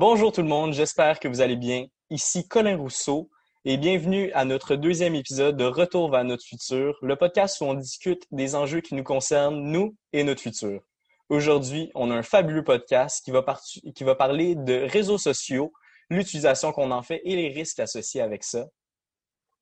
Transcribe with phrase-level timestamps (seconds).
[0.00, 1.84] Bonjour tout le monde, j'espère que vous allez bien.
[2.08, 3.30] Ici Colin Rousseau
[3.66, 7.74] et bienvenue à notre deuxième épisode de Retour vers notre futur, le podcast où on
[7.74, 10.80] discute des enjeux qui nous concernent, nous et notre futur.
[11.28, 15.70] Aujourd'hui, on a un fabuleux podcast qui va, parler de réseaux sociaux,
[16.08, 18.68] l'utilisation qu'on en fait et les risques associés avec ça.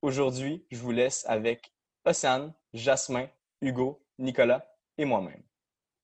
[0.02, 1.72] Aujourd'hui, je vous laisse avec
[2.04, 3.26] Océane, Jasmin,
[3.60, 4.64] Hugo, Nicolas
[4.98, 5.42] et moi-même.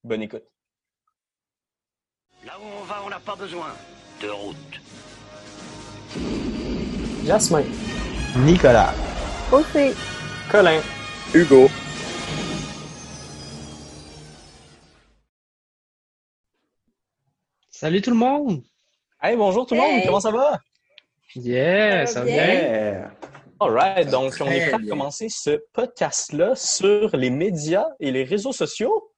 [0.03, 0.45] Bonne écoute.
[2.45, 3.73] Là où on va, on n'a pas besoin
[4.21, 4.81] de route.
[7.25, 7.65] Jasmin.
[8.37, 8.93] Nicolas.
[9.53, 9.95] Aussi.
[10.51, 10.81] Colin.
[11.33, 11.69] Hugo.
[17.71, 18.63] Salut tout le monde!
[19.23, 20.59] Hey, bonjour tout le monde, comment ça va?
[21.35, 22.47] Yeah, Ça va bien?
[22.47, 23.11] bien?
[23.61, 28.53] Alright, donc on est prêt à commencer ce podcast-là sur les médias et les réseaux
[28.53, 29.11] sociaux?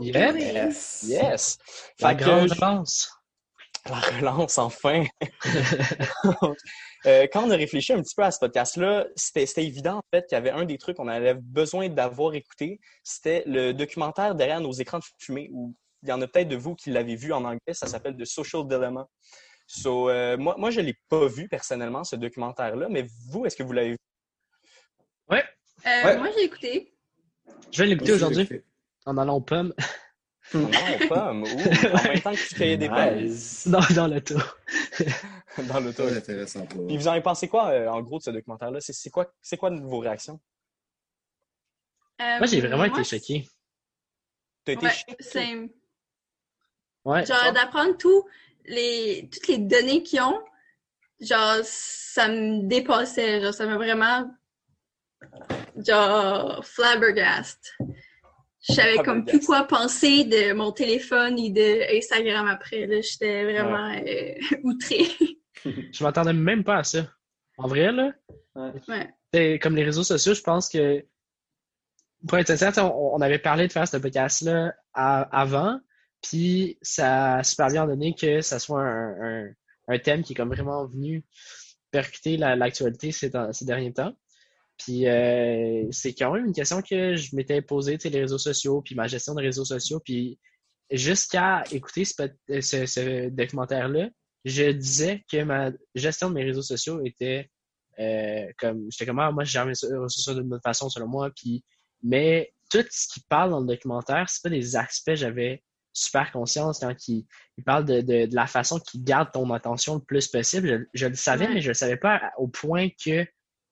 [0.00, 0.08] Oui.
[0.12, 1.04] Yes.
[1.06, 1.58] Yes!
[2.00, 3.13] La Fait que grande relance.
[3.86, 5.04] La relance, enfin!
[7.06, 10.26] Euh, quand on a réfléchi un petit peu à ce podcast-là, c'était évident en fait
[10.26, 14.62] qu'il y avait un des trucs qu'on avait besoin d'avoir écouté, c'était le documentaire derrière
[14.62, 17.34] nos écrans de fumée, où il y en a peut-être de vous qui l'avez vu
[17.34, 19.06] en anglais, ça s'appelle The Social Dilemma.
[19.66, 23.56] So, euh, moi, moi, je ne l'ai pas vu personnellement, ce documentaire-là, mais vous, est-ce
[23.56, 23.96] que vous l'avez vu?
[25.86, 26.16] Euh, Ouais.
[26.16, 26.94] Moi, j'ai écouté.
[27.70, 28.62] Je vais l'écouter aujourd'hui
[29.04, 29.74] en allant aux pommes.
[30.52, 30.68] Non,
[31.08, 31.42] pommes.
[31.44, 33.66] Ouh, en même temps que tu cueillais des pommes Nice.
[33.66, 34.34] dans, dans l'auto.
[35.68, 36.06] dans l'auto.
[36.06, 38.80] Très intéressant pour Puis vous en avez pensé quoi, euh, en gros, de ce documentaire-là?
[38.80, 40.40] C'est c'est quoi, c'est quoi vos réactions?
[42.20, 43.48] Euh, Moi, j'ai vraiment moi, été choqué.
[44.64, 45.16] T'as été Ouais, choqué?
[45.22, 45.68] same.
[47.04, 47.24] Ouais.
[47.26, 48.24] Genre, d'apprendre tout
[48.66, 50.40] les, toutes les données qu'ils ont,
[51.20, 53.40] genre, ça me dépassait.
[53.40, 54.30] Genre, ça m'a vraiment,
[55.76, 57.74] genre, flabbergast.
[58.68, 59.46] Je savais comme plus Flabbergast.
[59.46, 62.86] quoi penser de mon téléphone et de Instagram après.
[62.86, 64.34] Là, j'étais vraiment euh,
[64.64, 65.06] outrée.
[65.64, 67.06] Je m'attendais même pas à ça.
[67.58, 68.12] En vrai, là,
[68.56, 69.08] Ouais.
[69.32, 71.04] c'est comme les réseaux sociaux, je pense que,
[72.26, 75.78] pour être sincère, on, on avait parlé de faire ce podcast-là à- avant,
[76.22, 79.50] puis ça a super bien donné que ça soit un, un,
[79.88, 81.22] un thème qui est comme vraiment venu
[81.90, 83.30] percuter la- l'actualité ces
[83.62, 84.14] derniers temps.
[84.78, 88.38] Puis euh, c'est quand même une question que je m'étais posée, tu sais, les réseaux
[88.38, 90.38] sociaux, puis ma gestion des réseaux sociaux, puis
[90.90, 92.14] jusqu'à écouter ce,
[92.50, 94.08] euh, ce, ce documentaire-là,
[94.44, 97.48] je disais que ma gestion de mes réseaux sociaux était
[97.98, 101.06] euh, comme j'étais comme ah, moi je gère mes réseaux sociaux d'une bonne façon selon
[101.08, 101.30] moi.
[101.34, 101.64] Puis
[102.02, 106.32] mais tout ce qui parle dans le documentaire c'est pas des aspects que j'avais super
[106.32, 106.80] conscience.
[106.80, 107.24] Quand il,
[107.56, 111.00] il parle de, de, de la façon qu'il garde ton attention le plus possible je,
[111.00, 111.54] je le savais Ouais.
[111.54, 113.24] mais je le savais pas au point que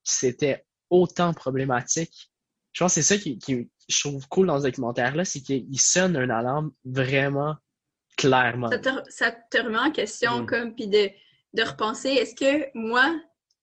[0.04, 2.30] c'était autant problématique
[2.72, 5.40] je pense que c'est ça qui, qui je trouve cool dans ce documentaire là c'est
[5.40, 7.56] qu'il sonne une alarme vraiment
[8.16, 10.46] clairement ça te, ça te remet en question, Mm.
[10.46, 11.10] comme, puis de,
[11.54, 13.04] de repenser, est-ce que moi,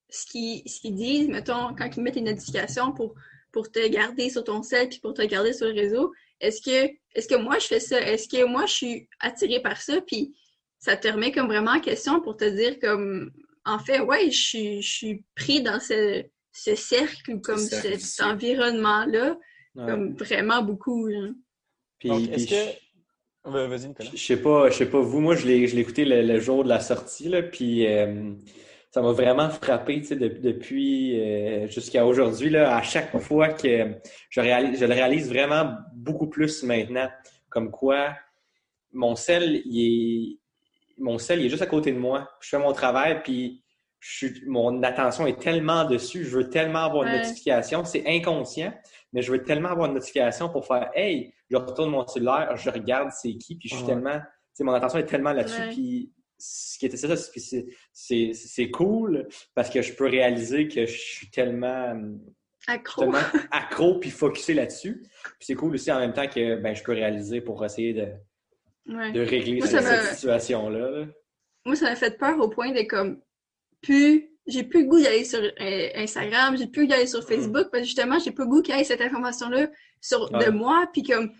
[0.09, 3.15] ce qu'ils ce disent, mettons, quand ils mettent les notifications pour,
[3.51, 6.91] pour te garder sur ton sel puis pour te garder sur le réseau, est-ce que,
[7.15, 7.99] est-ce que moi, je fais ça?
[7.99, 10.01] Est-ce que moi, je suis attirée par ça?
[10.01, 10.35] Puis
[10.79, 13.31] ça te remet comme vraiment en question pour te dire comme,
[13.65, 18.25] en fait, ouais, je je suis pris dans ce, ce cercle ou comme cercle cet
[18.25, 19.37] environnement-là,
[19.75, 19.85] Ouais.
[19.85, 21.07] comme vraiment beaucoup.
[21.07, 21.29] là.
[21.99, 23.49] Puis, Donc, puis est-ce je- que...
[23.51, 24.09] Va- Vas-y, Nicolas.
[24.11, 26.21] Je je sais pas, je sais pas vous, moi je l'ai je l'ai écouté le,
[26.23, 28.33] le jour de la sortie là, puis euh,
[28.91, 33.49] ça m'a vraiment frappé, tu sais, de- depuis euh, jusqu'à aujourd'hui là, à chaque fois
[33.49, 33.93] que
[34.29, 37.09] je réalise, je le réalise vraiment beaucoup plus maintenant,
[37.49, 38.15] comme quoi
[38.91, 39.79] mon sel, il
[40.33, 40.39] est,
[40.97, 42.29] mon sel, il est juste à côté de moi.
[42.41, 43.63] Je fais mon travail, puis
[43.99, 47.17] je suis, mon attention est tellement dessus, je veux tellement avoir une Ouais.
[47.19, 48.73] notification, c'est inconscient,
[49.13, 52.69] mais je veux tellement avoir une notification pour faire, hey, je retourne mon cellulaire, je
[52.69, 53.89] regarde c'est qui, puis je suis Ouais.
[53.93, 55.69] tellement, tu sais, mon attention est tellement là-dessus, Ouais.
[55.69, 61.29] puis ce qui était ça, c'est- cool parce que je peux réaliser que je suis
[61.29, 61.93] tellement,
[62.67, 63.01] Accro.
[63.01, 63.17] tellement
[63.51, 65.01] accro puis focusé là-dessus.
[65.01, 68.07] Puis c'est cool aussi en même temps que ben, je peux réaliser pour essayer de,
[68.87, 69.11] Ouais.
[69.11, 70.89] de régler Moi, cette, cette situation-là.
[70.91, 71.05] là.
[71.65, 73.21] moi, ça m'a fait peur au point de comme,
[73.81, 77.23] plus, j'ai plus le goût d'aller sur euh, Instagram, j'ai plus le goût d'aller sur
[77.23, 79.67] Facebook, parce que justement, j'ai pas le goût qu'il y ait cette information-là
[80.01, 80.45] sur, Ouais.
[80.45, 81.31] de moi, puis comme,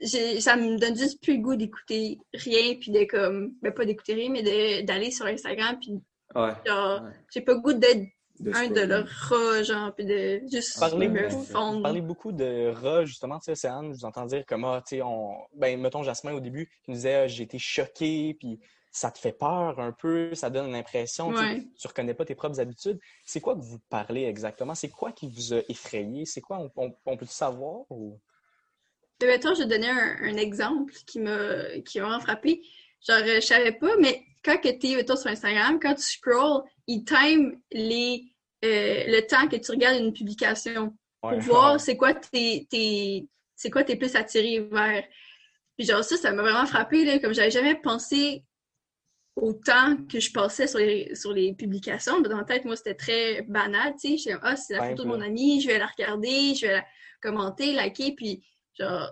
[0.00, 4.14] ça me donne juste plus le goût d'écouter rien, puis de comme, ben pas d'écouter
[4.14, 5.92] rien, mais de- d'aller sur Instagram, puis
[6.34, 6.50] Ouais.
[6.66, 7.10] genre, Ouais.
[7.32, 8.02] j'ai pas le goût d'être
[8.40, 11.76] De un de leurs rats, genre, puis de juste Parlez, me fondre.
[11.76, 14.82] Vous parlez beaucoup de rats, justement, tu sais, Océane, je vous entends dire comme, ah,
[14.84, 15.34] tu sais, on...
[15.54, 18.58] ben, mettons Jasmin au début, qui nous disait, ah, j'ai été choqué, puis
[18.92, 21.66] ça te fait peur un peu, ça donne une impression, tu Ouais.
[21.78, 23.00] tu reconnais pas tes propres habitudes.
[23.24, 24.74] C'est quoi que vous parlez exactement?
[24.74, 26.26] C'est quoi qui vous a effrayé?
[26.26, 26.58] C'est quoi?
[26.58, 27.84] On, on, on peut savoir?
[27.90, 28.20] Ou...
[29.20, 32.62] Mais mettons, je vais donner un, un exemple qui m'a qui m'a frappé.
[33.06, 37.04] Genre, euh, je savais pas, mais quand tu es sur Instagram, quand tu scrolls, il
[37.04, 38.24] time les,
[38.64, 41.38] euh, le temps que tu regardes une publication pour Ouais.
[41.38, 45.04] voir c'est quoi tes, tes- c'est quoi t'es plus attiré vers.
[45.78, 48.44] Puis genre ça, ça m'a vraiment frappé, là, comme j'avais jamais pensé
[49.36, 52.20] au temps que je passais sur les, sur les publications.
[52.20, 54.16] Dans ma tête, moi, c'était très banal, tu sais.
[54.18, 56.84] J'étais ah, c'est la photo de mon ami, je vais la regarder, je vais la
[57.20, 58.44] commenter, liker, puis
[58.78, 59.10] genre,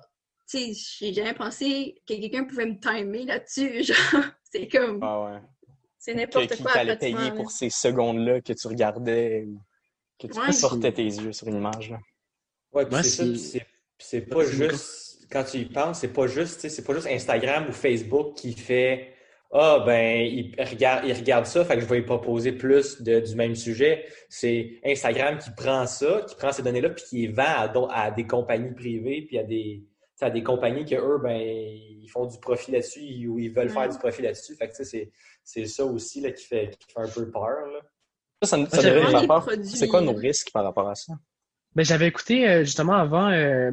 [0.51, 3.83] tu sais, j'ai jamais pensé que quelqu'un pouvait me timer là-dessus.
[3.85, 5.39] Genre, c'est comme, Ah ouais.
[5.97, 6.73] c'est n'importe qui quoi.
[6.73, 9.63] t'allait pratiquement, payer pour ces secondes-là que tu regardais ou
[10.21, 11.91] que tu Ouais, portais tes yeux sur une image.
[11.91, 11.99] Là?
[12.73, 13.67] Ouais, puis c'est ça, c'est- puis
[13.99, 16.95] c'est c'est pas juste, quand tu y penses, c'est pas juste, tu sais, c'est pas
[16.95, 19.15] juste Instagram ou Facebook qui fait
[19.53, 23.19] Ah, ben, il regarde, il regarde ça, fait que je vais lui proposer plus de-
[23.19, 24.07] du même sujet.
[24.29, 28.27] C'est Instagram qui prend ça, qui prend ces données-là, puis qui les vend à, des
[28.29, 29.83] compagnies privées, puis à des,
[30.21, 33.89] à des compagnies que eux, ben, ils font du profit là-dessus ou ils veulent faire
[33.89, 34.55] du profit là-dessus.
[34.55, 35.11] Fait que, tu sais, c'est-
[35.43, 37.67] c'est ça aussi là, qui, fait, qui fait un peu peur.
[37.73, 37.81] Là.
[38.43, 39.49] Ça, ça, ça c'est devrait faire peur.
[39.65, 41.15] C'est quoi nos risques par rapport à ça?
[41.75, 43.71] Ben, j'avais écouté euh, justement avant, euh,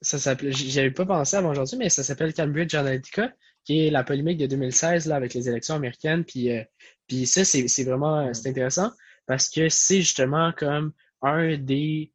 [0.00, 3.32] ça s'appelait, j- j'y avais pas pensé avant aujourd'hui, mais ça s'appelle Cambridge Analytica,
[3.64, 6.24] qui est la polémique de 2016 là, avec les élections américaines.
[6.24, 6.62] Puis, euh,
[7.06, 8.90] puis ça, c'est vraiment euh, c'est intéressant
[9.26, 12.12] parce que c'est justement comme un des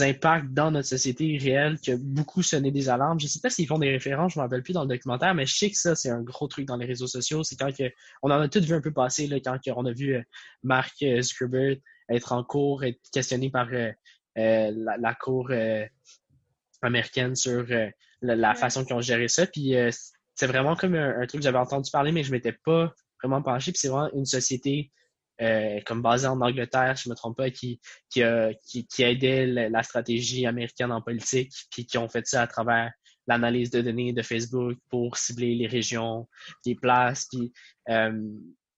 [0.00, 3.20] impacts dans notre société réelle qui a beaucoup sonné des alarmes.
[3.20, 5.46] Je sais pas s'ils font des références, je me rappelle plus dans le documentaire, mais
[5.46, 7.44] je sais que ça, c'est un gros truc dans les réseaux sociaux.
[7.44, 7.84] C'est quand que,
[8.22, 10.22] on en a tous vu un peu passer, là, quand que on a vu euh,
[10.64, 13.92] Mark Zuckerberg être en cours, être questionné par euh,
[14.34, 15.84] la, la cour euh,
[16.82, 17.88] américaine sur euh,
[18.22, 18.54] la, la Ouais.
[18.54, 19.46] façon qu'ils ont géré ça.
[19.46, 19.74] Puis
[20.36, 22.92] c'est vraiment comme un, un truc que j'avais entendu parler, mais je m'étais pas
[23.22, 23.72] vraiment penché.
[23.72, 24.92] Puis c'est vraiment une société
[25.42, 29.46] euh, comme basée en Angleterre, je me trompe pas, qui, qui, a, qui, qui aidait
[29.46, 32.92] la, la stratégie américaine en politique, puis qui ont fait ça à travers
[33.26, 36.28] l'analyse de données de Facebook pour cibler les régions,
[36.64, 37.26] les places.
[37.30, 37.52] Puis
[37.88, 38.22] euh,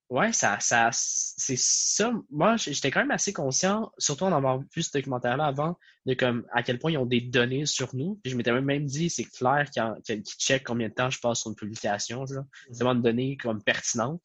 [0.09, 2.11] ouais, ça, ça, c'est ça.
[2.31, 6.45] Moi, j'étais quand même assez conscient, surtout en avoir vu ce documentaire-là avant, de comme
[6.51, 8.19] à quel point ils ont des données sur nous.
[8.23, 11.41] Puis je m'étais même dit, c'est clair qu'ils qu'ils checkent combien de temps je passe
[11.41, 12.23] sur une publication.
[12.25, 12.43] là.
[12.71, 14.21] C'est vraiment une donnée comme pertinente.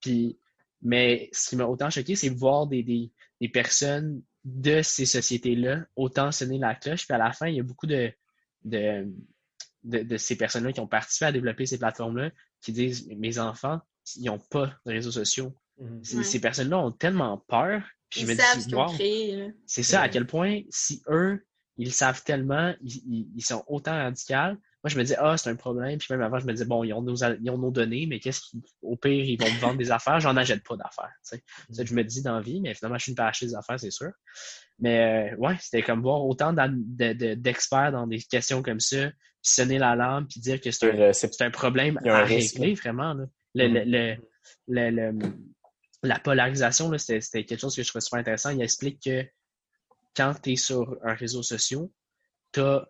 [0.00, 0.38] Puis,
[0.82, 5.84] mais ce qui m'a autant choqué, c'est voir des, des, des personnes de ces sociétés-là
[5.96, 7.06] autant sonner la cloche.
[7.06, 8.10] Puis à la fin, il y a beaucoup de,
[8.64, 9.06] de,
[9.84, 12.30] de, de ces personnes-là qui ont participé à développer ces plateformes-là
[12.62, 13.80] qui disent mes enfants,
[14.16, 15.54] ils n'ont pas de réseaux sociaux.
[16.02, 16.22] Ces, Ouais.
[16.24, 17.82] ces personnes-là ont tellement peur.
[18.10, 19.36] Puis Ils je me savent dis, ce qu'ils ont wow, créé.
[19.36, 19.46] là.
[19.66, 21.44] c'est ça, à quel point, si eux,
[21.76, 24.34] ils savent tellement, ils, ils- ils sont autant radicaux.
[24.82, 25.98] Moi, je me dis, ah, c'est un problème.
[25.98, 28.18] Puis même avant, je me disais, bon, ils ont nos, ils ont nos données, mais
[28.18, 30.20] qu'est-ce qu'ils, au pire, ils vont me vendre des affaires?
[30.20, 31.12] J'en achète pas d'affaires.
[31.22, 31.44] tu sais.
[31.68, 33.46] C'est ça que je me dis dans la vie, mais finalement, je suis pas acheter
[33.46, 34.10] des affaires, c'est sûr.
[34.78, 38.80] Mais euh, ouais, c'était comme voir autant d'an- de- de- d'experts dans des questions comme
[38.80, 39.16] ça, puis
[39.52, 43.12] sonner l'alarme, puis dire que c'est un, Euh, un problème à risque, régler, vraiment.
[43.14, 43.24] Là.
[43.54, 44.16] Le, le, le,
[44.68, 45.32] le- le-
[46.02, 48.50] la polarisation, c'était, quelque chose que je trouvais super intéressant.
[48.50, 49.24] Il explique que
[50.16, 51.88] quand tu es sur un réseau social,
[52.52, 52.88] tu as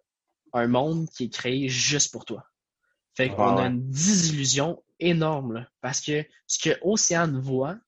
[0.52, 2.44] un monde qui est créé juste pour toi.
[3.16, 3.62] Fait qu'on Ah ouais.
[3.62, 7.78] a une désillusion énorme, là, parce que ce que Océane voit,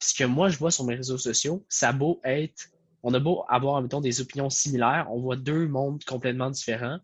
[0.00, 2.68] ce que moi je vois sur mes réseaux sociaux, ça a beau être,
[3.02, 6.98] on a beau avoir, mettons, des opinions similaires, on voit deux mondes complètement différents.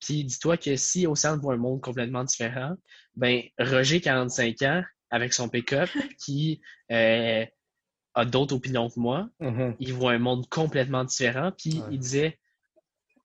[0.00, 2.74] Puis dis-toi que si Océane voit un monde complètement différent,
[3.16, 6.60] ben Roger, 45 ans, avec son pick-up, qui
[6.90, 7.44] euh,
[8.14, 9.76] a d'autres opinions que moi, Mhm.
[9.78, 11.52] il voit un monde complètement différent.
[11.56, 11.86] Puis Ouais.
[11.92, 12.38] il disait,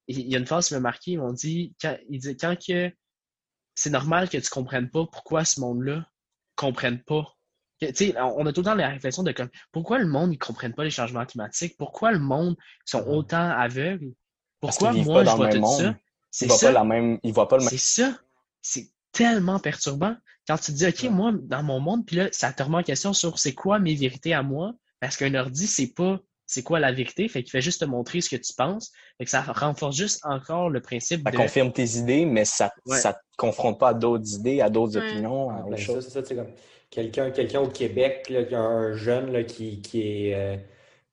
[0.08, 2.56] il y a une phrase qui m'a marqué, ils m'ont dit, quand, il dit, quand
[2.60, 2.92] que
[3.74, 6.08] c'est normal que tu comprennes pas pourquoi ce monde-là
[6.56, 7.26] comprenne pas.
[7.82, 10.32] Que, tu sais, on a tout le temps la réflexion de comme, pourquoi le monde
[10.32, 11.76] ne comprenne pas les changements climatiques?
[11.78, 13.16] Pourquoi le monde sont Ouais.
[13.16, 14.14] autant aveugles?
[14.62, 15.82] Pourquoi moi je vois tout monde.
[15.82, 15.96] ça?
[16.36, 16.68] Ils C'est voient ça.
[16.68, 17.70] pas la même, ils voient pas le même.
[17.70, 18.18] C'est ça.
[18.62, 20.16] C'est tellement perturbant.
[20.48, 21.10] Quand tu te dis, OK, Ouais.
[21.10, 23.96] moi, dans mon monde, puis là, ça te remet en question sur c'est quoi mes
[23.96, 27.62] vérités à moi, parce qu'un ordi, c'est pas c'est quoi la vérité, fait qu'il fait
[27.62, 28.92] juste te montrer ce que tu penses.
[29.18, 31.38] Fait que ça renforce juste encore le principe Ça de.
[31.38, 33.00] confirme tes idées, mais ça, Ouais.
[33.00, 35.08] ça te confronte pas à d'autres idées, à d'autres Ouais.
[35.08, 35.96] opinions, à Ah, autre ben, chose.
[35.96, 36.54] ça, c'est ça, tu sais, comme
[36.92, 40.56] quelqu'un quelqu'un au Québec, là, qui a un jeune là, qui, qui est euh,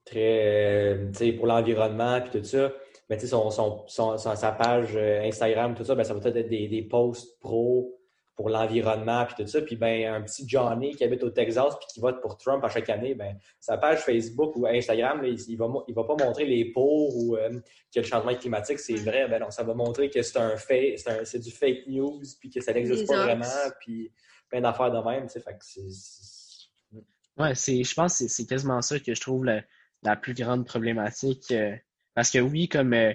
[0.04, 2.70] très euh, tu sais, pour l'environnement puis tout ça.
[3.10, 6.14] Mais tu sais, son, son, son- son- sa page euh, Instagram, tout ça, ben, ça
[6.14, 7.98] va peut-être être des, des posts pro
[8.34, 9.60] pour l'environnement puis tout ça.
[9.60, 12.68] Puis ben, un petit Johnny qui habite au Texas puis qui vote pour Trump à
[12.70, 16.16] chaque année, ben, sa page Facebook ou Instagram, là, il, il va, il va pas
[16.24, 17.50] montrer les pour ou euh,
[17.94, 19.28] que le changement climatique, c'est vrai.
[19.28, 22.60] Ben non, ça va montrer que c'est un fait, c'est du fake news puis que
[22.62, 23.70] ça n'existe pas vraiment.
[23.80, 24.10] Puis
[24.48, 25.90] plein d'affaires de même, tu sais, fait que c'est...
[25.90, 26.98] c'est-
[27.38, 29.62] Ouais, c'est, je pense que c'est- c'est quasiment ça que je trouve la,
[30.02, 31.50] la plus grande problématique.
[31.50, 31.74] euh,
[32.14, 33.12] parce que oui, comme euh,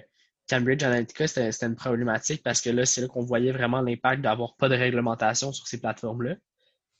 [0.48, 4.56] Cambridge Analytica, c'était une problématique parce que là, c'est là qu'on voyait vraiment l'impact d'avoir
[4.56, 6.36] pas de réglementation sur ces plateformes-là.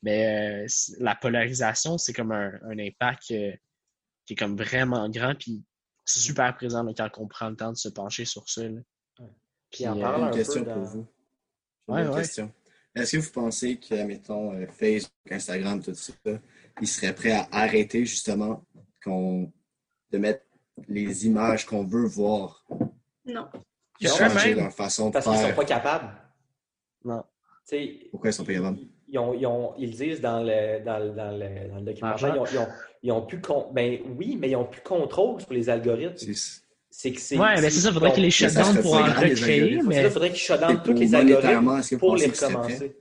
[0.02, 0.66] Mais euh,
[1.00, 3.52] la polarisation, c'est comme un, un impact euh,
[4.26, 5.64] qui est comme vraiment grand, puis
[6.04, 8.62] super présent là, quand on prend le temps de se pencher sur ça.
[8.68, 8.80] là.
[9.70, 11.06] Puis en Puis, parlant un Une peu question dans- pour vous.
[11.88, 12.20] Ouais, une ouais.
[12.20, 12.52] question.
[12.94, 16.12] Est-ce que vous pensez que, mettons, Facebook, Instagram, tout ça,
[16.80, 18.64] ils seraient prêts à arrêter justement
[19.04, 19.52] qu'on
[20.10, 20.44] de mettre
[20.88, 22.64] les images qu'on veut voir,
[23.26, 23.46] Non.
[24.00, 26.10] Changer leur façon de Parce qu'ils sont pas capables.
[27.04, 27.22] Non.
[27.68, 28.78] Tu sais, Pourquoi ils sont pas capables?
[29.08, 31.82] ils, ont, ils, ont- ils le disent dans le, dans le, dans le, dans le
[31.82, 32.34] documentaire.
[32.34, 32.68] Ils ont, ils, ont,
[33.02, 36.16] ils ont plus con- ben oui, mais ils ont plus contrôle sur les algorithmes.
[36.16, 37.36] C'est- C'est que c'est.
[37.38, 39.80] Ouais, mais c'est ça, il faudrait qu'il les ça shutdown serait pour en recréer, algorithmes.
[39.82, 42.96] Il mais faudrait qu'ils shutdown Et tous les algorithmes pour les qu'ils recommencer.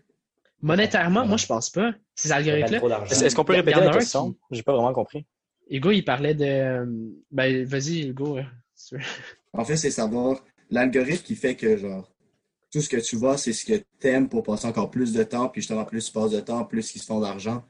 [0.61, 1.91] monétairement, moi, je pense pas.
[2.15, 3.03] Ces algorithmes-là.
[3.09, 4.35] Est-ce est-ce qu'on peut répéter la question?
[4.51, 5.25] J'ai pas vraiment compris.
[5.69, 6.45] Hugo, il parlait de...
[6.45, 6.85] euh,
[7.31, 8.39] Ben, vas-y, Hugo.
[8.75, 9.01] si tu veux.
[9.53, 12.11] En fait, c'est savoir l'algorithme qui fait que, genre,
[12.71, 15.23] tout ce que tu vois, c'est ce que tu aimes pour passer encore plus de
[15.23, 17.63] temps, puis justement, plus tu passes de temps, plus ils se font d'argent.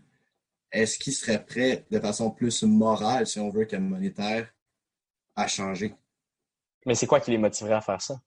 [0.72, 4.54] Est-ce qu'ils seraient prêts de façon plus morale, si on veut, que monétaire,
[5.36, 5.96] à changer?
[6.86, 8.20] Mais c'est quoi qui les motiverait à faire ça?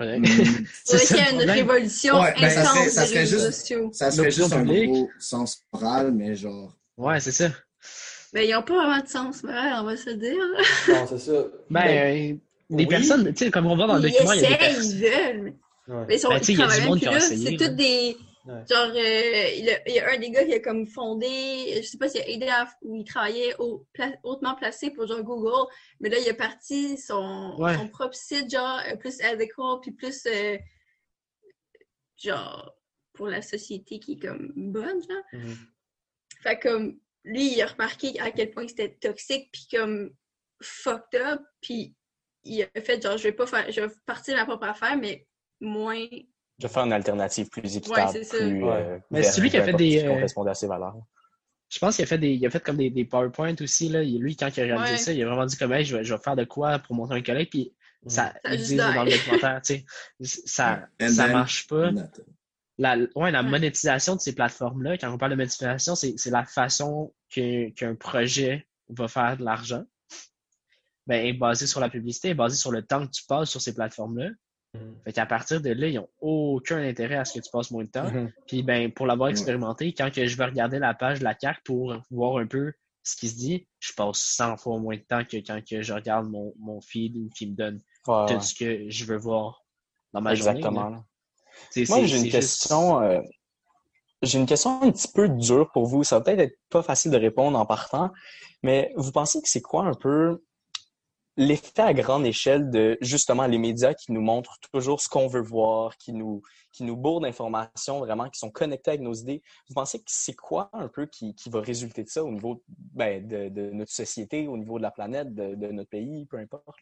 [0.00, 0.18] Ouais.
[0.18, 0.24] Hmm,
[0.84, 1.56] C'est ça qu'il y a une problème.
[1.68, 3.90] révolution Ouais, ben, ça serait- ça des serait réseaux juste- sociaux.
[3.92, 7.50] ça serait juste un gros sens moral, mais genre, Ouais, c'est ça.
[8.34, 10.44] Mais ils n'ont pas vraiment de sens, mais ouais, on va se le dire.
[10.88, 11.44] Non, c'est ça.
[11.70, 12.38] Ben, euh, les
[12.70, 12.86] oui.
[12.86, 14.90] personnes, tu sais, comme on voit dans le Ils document, il y a des personnes.
[14.90, 15.42] ils veulent.
[15.42, 15.54] mais-
[15.86, 16.04] Ouais.
[16.08, 17.20] Mais ils sont Ben, ils travaillent même qui plus là.
[17.20, 17.50] C'est là.
[17.66, 18.16] toutes des.
[18.46, 18.62] Ouais.
[18.70, 21.26] Genre, euh, il, y a, il y a un des gars qui a comme fondé,
[21.76, 25.06] je sais pas s'il a aidé à, ou il travaillait au, pla- hautement placé pour
[25.06, 27.74] genre Google, mais là, il a parti son, Ouais.
[27.76, 30.56] son propre site, genre, euh, plus ethical, puis plus, euh,
[32.16, 32.74] genre,
[33.12, 35.22] pour la société qui est comme bonne, genre.
[35.32, 35.56] Mhm.
[36.42, 40.10] Fait comme, lui, il a remarqué à quel point c'était toxique, puis comme
[40.62, 41.94] fucked up, puis
[42.44, 44.96] il a fait genre, je vais pas faire, je vais partir de ma propre affaire,
[44.96, 45.26] mais
[45.60, 46.06] moins.
[46.58, 48.36] Je vais faire une alternative plus équitable, c'est ça.
[48.38, 48.62] plus.
[48.62, 48.70] Ouais.
[48.72, 50.96] euh, Mais c'est lui qui a fait des, qui euh, correspondait à ses valeurs.
[51.70, 54.02] Je pense qu'il a fait des, il a fait comme des, des PowerPoint aussi, là.
[54.02, 54.98] Lui, quand il a réalisé Ouais.
[54.98, 56.94] ça, il a vraiment dit comme, hey, je vais, je vais faire de quoi pour
[56.94, 57.74] montrer un collègue, puis
[58.06, 59.84] ça, Ça a ils juste disent dans le documentaire, tu
[60.20, 61.90] sais, ça, And ça marche pas.
[62.78, 66.44] La, ouais, la monétisation de ces plateformes-là, quand on parle de monétisation, c'est, c'est la
[66.44, 69.84] façon que, qu'un projet va faire de l'argent.
[71.06, 73.60] Ben, est basé sur la publicité, est basé sur le temps que tu passes sur
[73.60, 74.30] ces plateformes-là.
[74.74, 74.96] Mhm.
[75.04, 77.84] Fait qu'à partir de là, ils n'ont aucun intérêt à ce que tu passes moins
[77.84, 78.10] de temps.
[78.10, 78.32] Mhm.
[78.48, 79.32] Puis ben, pour l'avoir Ouais.
[79.32, 82.72] expérimenté, quand que je vais regarder la page de la carte pour voir un peu
[83.02, 85.92] ce qui se dit, je passe 100 fois moins de temps que quand que je
[85.92, 88.40] regarde mon, mon feed ou qui me donne Ouais, tout ouais.
[88.40, 89.62] ce que je veux voir
[90.14, 90.80] dans ma Exactement.
[90.80, 90.96] journée.
[90.96, 91.04] là.
[91.76, 93.00] Moi, c'est- j'ai une juste- question.
[93.02, 93.20] euh,
[94.22, 96.02] j'ai une question un petit peu dure pour vous.
[96.04, 98.10] Ça va peut-être être pas facile de répondre en partant,
[98.62, 100.42] mais vous pensez que c'est quoi un peu
[101.36, 105.42] l'effet à grande échelle de justement les médias qui nous montrent toujours ce qu'on veut
[105.42, 109.42] voir, qui nous qui nous bourrent d'informations vraiment, qui sont connectés avec nos idées?
[109.68, 112.62] Vous pensez que c'est quoi un peu qui, qui va résulter de ça au niveau
[112.68, 116.36] ben, de, de notre société, au niveau de la planète, de, de notre pays, peu
[116.38, 116.78] importe?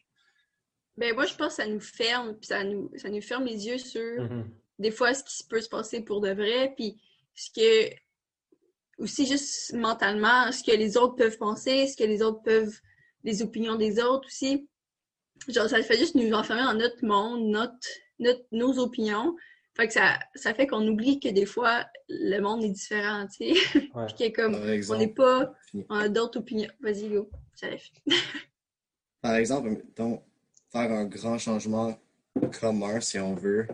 [0.97, 3.67] Ben, moi, je pense que ça nous ferme, puis ça nous, ça nous ferme les
[3.67, 4.49] yeux sur Mhm.
[4.79, 6.97] Des fois ce qui peut se passer pour de vrai, puis
[7.35, 7.93] ce que.
[8.99, 12.79] Aussi, juste mentalement, ce que les autres peuvent penser, ce que les autres peuvent.
[13.23, 14.67] les opinions des autres aussi.
[15.47, 17.87] Genre, ça fait juste nous enfermer dans notre monde, notre,
[18.19, 19.35] notre, nos opinions.
[19.75, 23.53] Fait que ça, ça fait qu'on oublie que des fois, le monde est différent, tu
[23.55, 23.79] sais.
[23.95, 24.05] Ouais.
[24.07, 25.53] Puis que comme, on n'est pas.
[25.89, 26.69] On a d'autres opinions.
[26.79, 27.29] Vas-y, go.
[27.55, 27.79] Fini.
[29.21, 30.21] par exemple, mettons,
[30.71, 31.97] faire un grand changement
[32.59, 33.67] commun, si on veut.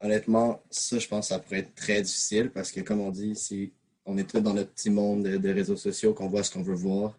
[0.00, 3.34] Honnêtement, ça, je pense que ça pourrait être très difficile parce que, comme on dit,
[3.34, 3.72] c'est,
[4.04, 6.62] on est tous dans notre petit monde de, de réseaux sociaux, qu'on voit ce qu'on
[6.62, 7.18] veut voir.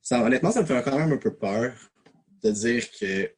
[0.00, 1.72] Ça, honnêtement, ça me fait quand même un peu peur
[2.42, 3.32] de dire que,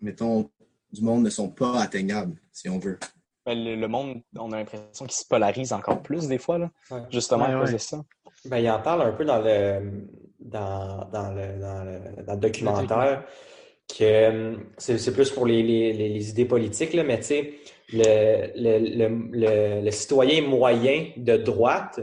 [0.00, 0.50] mettons,
[0.92, 2.98] du monde ne sont pas atteignables, si on veut.
[3.46, 6.70] Ben, Le, le monde, on a l'impression qu'il se polarise encore plus des fois, là,
[6.90, 7.02] Ouais.
[7.10, 7.74] justement Ouais, à cause ouais.
[7.74, 8.04] de ça.
[8.46, 10.08] Ben, il en parle un peu dans le,
[10.40, 13.24] dans, dans le, dans le, dans le documentaire,
[13.88, 17.54] que euh, c'est c'est plus pour les, les, les, idées politiques, là, mais tu sais,
[17.92, 22.00] le, le, le, le, le citoyen moyen de droite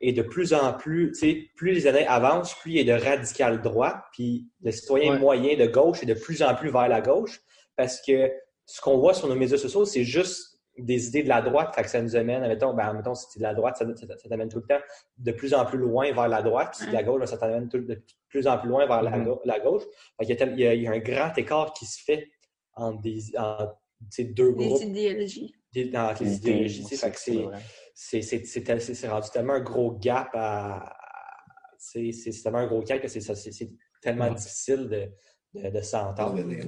[0.00, 2.92] est de plus en plus, tu sais, plus les années avancent, plus il est de
[2.92, 5.18] radical droite, puis le citoyen Ouais.
[5.18, 7.40] moyen de gauche est de plus en plus vers la gauche,
[7.76, 8.30] parce que
[8.66, 11.82] ce qu'on voit sur nos médias sociaux, c'est juste des idées de la droite, fait
[11.82, 14.28] que ça nous amène, admettons, ben, admettons, si c'est de la droite, ça, ça, ça
[14.28, 14.80] t'amène tout le temps
[15.18, 17.26] de plus en plus loin vers la droite, puis si c'est de la gauche, ben,
[17.26, 19.36] ça t'amène tout- de plus en plus loin vers la, Mhm.
[19.44, 19.82] la gauche.
[20.18, 21.84] Fait qu'il y a tel- il, y a, il y a un grand écart qui
[21.84, 22.30] se fait
[22.74, 23.76] entre, des, entre
[24.10, 25.54] ces deux groupes, idéologies.
[25.74, 26.84] des- dans les idéologies.
[26.96, 27.58] Fait que c'est c'est vrai.
[27.94, 30.96] c'est c'est- c'est tel- c'est- c'est rendu tellement un gros gap à.
[31.78, 34.34] C'est c'est- c'est tellement un gros gap que c'est ça- c'est- c'est tellement Ouais.
[34.34, 35.08] difficile de,
[35.60, 36.34] de, de s'entendre.
[36.42, 36.58] Ouais.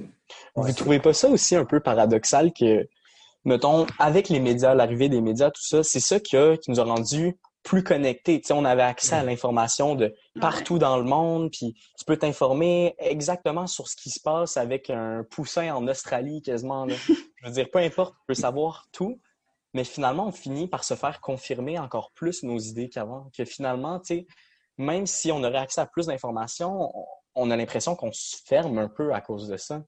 [0.55, 0.73] Vous Ouais.
[0.73, 2.87] trouvez pas ça aussi un peu paradoxal que
[3.45, 6.79] mettons, avec les médias, l'arrivée des médias, tout ça, c'est ça qui, a, qui nous
[6.79, 8.39] a rendus plus connectés.
[8.39, 12.15] Tu sais, on avait accès à l'information de partout dans le monde, puis tu peux
[12.15, 16.85] t'informer exactement sur ce qui se passe avec un poussin en Australie quasiment.
[16.85, 16.95] Là.
[17.07, 19.19] Je veux dire, peu importe, tu peux savoir tout,
[19.73, 23.29] mais finalement, on finit par se faire confirmer encore plus nos idées qu'avant.
[23.35, 24.27] Que finalement, tu sais,
[24.77, 26.91] même si on aurait accès à plus d'informations,
[27.35, 29.83] on a l'impression qu'on se ferme un peu à cause de ça.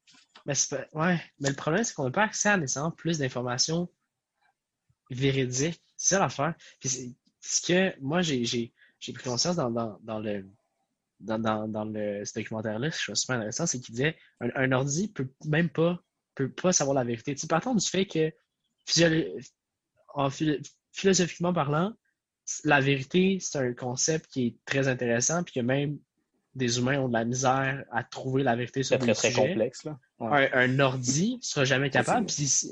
[0.45, 0.53] Mais,
[0.93, 1.21] ouais.
[1.39, 3.89] mais le problème, c'est qu'on n'a pas accès à nécessairement plus d'informations
[5.09, 5.81] véridiques.
[5.95, 6.53] C'est ça l'affaire.
[6.83, 10.49] Ce que moi, j'ai pris conscience dans, dans, dans le,
[11.19, 14.71] dans, dans, dans, le, ce documentaire-là, je trouve super intéressant, c'est qu'il disait un, un,
[14.71, 15.99] ordi peut même pas,
[16.35, 17.33] peut pas savoir la vérité.
[17.35, 18.31] Tu partant du fait que
[20.13, 20.29] en,
[20.91, 21.93] philosophiquement parlant,
[22.63, 25.99] la vérité, c'est un concept qui est très intéressant, puis que même
[26.57, 29.83] des humains ont de la misère à trouver la vérité sur des très, très complexe.
[29.83, 29.99] Là.
[30.19, 32.27] Un, un, ordi sera jamais capable,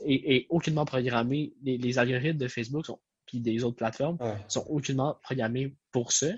[0.05, 1.53] et, aucunement programmé.
[1.61, 2.87] Les, les, algorithmes de Facebook
[3.27, 6.31] puis des autres plateformes sont aucunement programmés pour ça.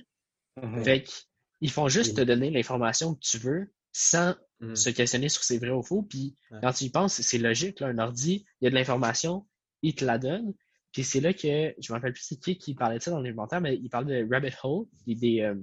[0.62, 0.84] Mm-hmm.
[0.84, 4.76] Fait qu'ils font juste te donner l'information que tu veux sans mm.
[4.76, 6.04] se questionner sur c'est vrai ou faux.
[6.04, 7.80] Puis quand tu y penses, c'est logique.
[7.80, 9.48] Là, un ordi, il y a de l'information,
[9.82, 10.54] il te la donne.
[10.92, 13.22] Puis c'est là que, je me rappelle plus c'est qui qui parlait de ça dans
[13.22, 15.56] l'inventaire, mais il parlait de rabbit hole, des, euh,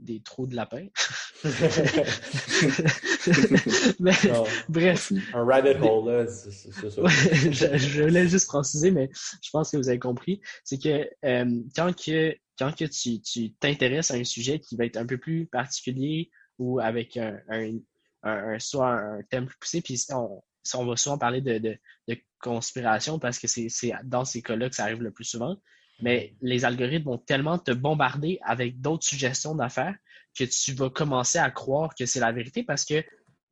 [0.00, 0.86] des trous de lapin.
[4.68, 5.12] bref.
[5.34, 6.88] Un rabbit hole, là, c'est ça.
[7.06, 9.10] je, voulais juste préciser, mais
[9.42, 10.40] je pense que vous avez compris.
[10.64, 14.96] C'est que euh, quand que quand que tu t'intéresses à un sujet qui va être
[14.96, 17.78] un peu plus particulier ou avec un, un,
[18.22, 20.42] un, soit un thème plus poussé, puis on,
[20.74, 21.78] on va souvent parler de, de,
[22.08, 25.56] de conspiration parce que c'est dans ces cas-là que ça arrive le plus souvent
[26.02, 29.96] mais les algorithmes vont tellement te bombarder avec d'autres suggestions d'affaires
[30.36, 33.04] que tu vas commencer à croire que c'est la vérité parce que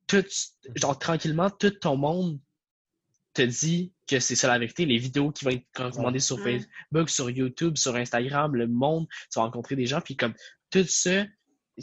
[0.06, 0.24] tout,
[0.74, 2.38] genre, tranquillement, tout ton monde
[3.34, 4.86] te dit que c'est ça la vérité.
[4.86, 9.38] Les vidéos qui vont être recommandées sur Facebook, sur YouTube, sur Instagram, le monde, tu
[9.38, 10.34] vas rencontrer des gens, puis comme
[10.70, 11.24] tout ça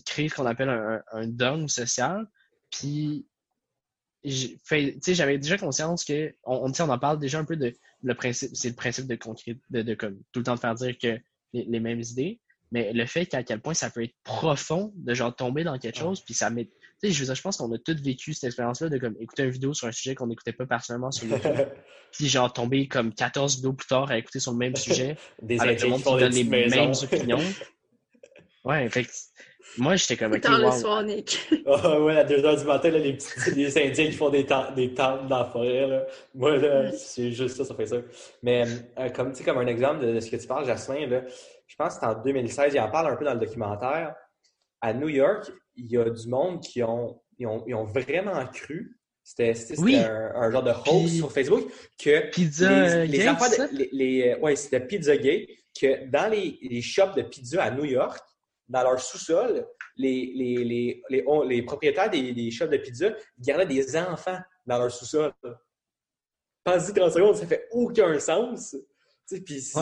[0.05, 2.27] crée ce qu'on appelle un, un dogme social.
[2.71, 3.27] Puis
[4.25, 8.69] j'avais déjà conscience que on, on, en parle déjà un peu de le principe, c'est
[8.69, 11.19] le principe de concret, de, comme tout le temps de faire dire que
[11.53, 12.39] les, mêmes idées,
[12.71, 15.97] mais le fait qu'à quel point ça peut être profond de genre tomber dans quelque
[15.97, 16.65] chose, puis ça met.
[17.01, 19.49] Tu sais, je, je pense qu'on a tous vécu cette expérience-là de comme écouter une
[19.49, 21.55] vidéo sur un sujet qu'on n'écoutait pas personnellement sur YouTube,
[22.11, 25.59] puis genre tomber comme 14 vidéos plus tard à écouter sur le même sujet des
[25.59, 27.39] avec le monde qui donne les mêmes opinions.
[28.65, 29.07] Ouais, fait
[29.77, 30.39] moi, j'étais comme.
[30.39, 31.49] Tard le soir, Nick.
[31.65, 34.45] oh, ouais, à 2 h du matin, là, les, petits, les Indiens qui font des,
[34.75, 35.87] des tentes dans la forêt.
[35.87, 36.05] Là.
[36.33, 37.97] Moi, là, c'est juste ça, ça fait ça.
[38.41, 38.65] Mais
[38.99, 41.21] euh, comme, comme un exemple de, ce que tu parles, Jasmin, là,
[41.67, 44.15] je pense que c'est en 2016, il en parle un peu dans le documentaire.
[44.81, 48.45] À New York, il y a du monde qui ont, ils ont, ils ont vraiment
[48.47, 48.97] cru.
[49.23, 49.53] C'était
[50.35, 51.63] un, genre de host sur Facebook
[51.97, 56.81] que pizza les, les affaires de, les, les, ouais, c'était Pizzagate que dans les, les
[56.83, 58.19] shops de pizza à New York,
[58.67, 63.95] dans leur sous-sol, les, les, les, les, propriétaires des, des, shops de pizza gardaient des
[63.97, 65.33] enfants dans leur sous-sol.
[66.63, 68.75] Pensez 30 secondes, ça fait aucun sens.
[69.27, 69.73] Puis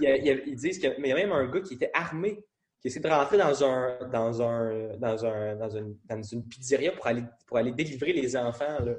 [0.00, 2.44] ils disent qu'il y a même un gars qui était armé,
[2.80, 6.92] qui essaie de rentrer dans un dans un dans un dans une, dans une pizzeria
[6.92, 8.78] pour aller pour aller délivrer les enfants.
[8.84, 8.94] Là.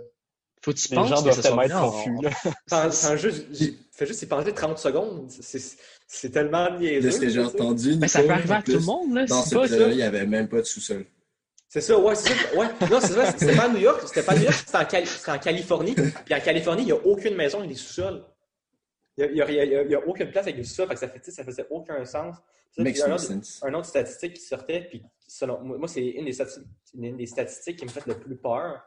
[0.61, 2.17] Faut que tu penses gens tellement être confus.
[3.91, 5.29] fais juste y penser 30 secondes.
[6.07, 7.11] C'est tellement niaiseux.
[7.11, 9.13] Ce que j'ai entendu, Mais ça peut arriver à tout le monde.
[9.13, 11.05] Là, dans cette là il n'y avait même pas de sous-sol.
[11.69, 12.55] C'est ça, ouais, c'est ça.
[12.55, 12.67] Ouais.
[12.89, 13.31] Non, c'est ça.
[13.37, 14.01] C'était pas à New York.
[14.05, 15.95] C'était pas à New York, c'était en, en, Californie.
[15.95, 18.23] Puis en Californie, il n'y a aucune maison avec des sous-sols.
[19.17, 20.95] Il n'y a, a, a, aucune place avec des sous-sols.
[20.95, 22.37] Ça, fait, ça faisait aucun sens.
[22.71, 23.31] Ça, un, autre,
[23.63, 26.29] un, autre, statistique qui sortait, puis selon moi, c'est une,
[26.93, 28.81] une, des statistiques qui me fait le plus peur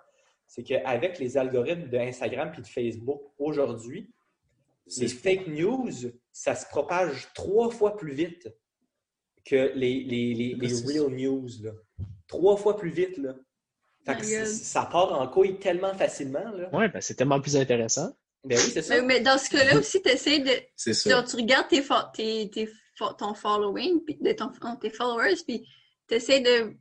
[0.51, 4.13] c'est qu'avec les algorithmes d'Instagram et de Facebook aujourd'hui,
[4.99, 5.93] les fake news,
[6.33, 8.53] ça se propage trois fois plus vite
[9.45, 11.49] que les, les, les, real news.
[11.63, 11.71] Là.
[12.27, 13.17] Trois fois plus vite.
[13.19, 13.37] Là.
[14.45, 16.53] ça part en couille tellement facilement.
[16.73, 18.11] Oui, ben c'est tellement plus intéressant.
[18.43, 19.01] Ben oui, c'est ça.
[19.03, 20.51] Mais, dans ce cas-là aussi, tu essaies de.
[20.75, 21.23] C'est ça.
[21.23, 22.69] tu regardes tes, tes, tes,
[23.17, 25.65] ton following, puis de ton, tes followers, puis
[26.09, 26.75] tu essaies de,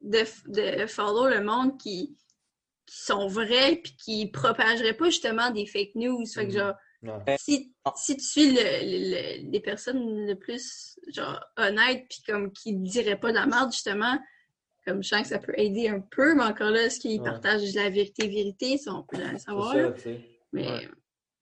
[0.00, 2.16] de, de follow le monde qui,
[2.90, 6.26] qui sont vrais puis qui propageraient pas justement des fake news.
[6.26, 6.74] Fait que genre,
[7.38, 13.20] si, si tu suis le, les personnes le plus genre honnêtes puis comme qui diraient
[13.20, 14.18] pas de la merde justement,
[14.84, 17.74] comme je sens que ça peut aider un peu, mais encore là, est-ce qu'ils partagent
[17.74, 19.72] la vérité, vérité, ça on peut le savoir.
[20.52, 20.88] mais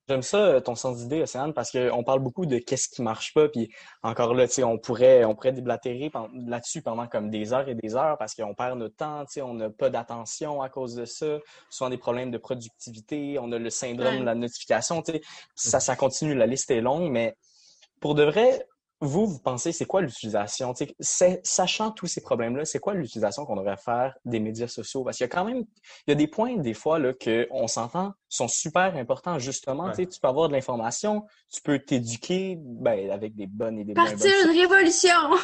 [0.08, 3.34] J'aime ça, euh, ton sens d'idée, Océane, parce qu'on parle beaucoup de qu'est-ce qui marche
[3.34, 3.70] pas, puis
[4.02, 6.10] encore là, tu sais, on pourrait, on pourrait déblatérer
[6.46, 9.42] là-dessus pendant comme des heures et des heures parce qu'on perd notre temps, tu sais,
[9.42, 13.58] on n'a pas d'attention à cause de ça, souvent des problèmes de productivité, on a
[13.58, 15.20] le syndrome de la notification, tu sais,
[15.54, 17.36] ça, ça continue, la liste est longue, mais
[18.00, 18.66] pour de vrai,
[19.00, 20.74] vous, vous pensez, c'est quoi l'utilisation?
[21.00, 25.04] Sachant tous ces problèmes-là, c'est quoi l'utilisation qu'on devrait faire des médias sociaux?
[25.04, 25.64] Parce qu'il y a quand même,
[26.06, 29.84] il y a des points, des fois, là, qu'on s'entend, sont super importants, justement.
[29.86, 30.06] Ouais.
[30.06, 34.04] Tu peux avoir de l'information, tu peux t'éduquer, ben, avec des bonnes et des moins
[34.04, 35.36] bonnes Partir une révolution!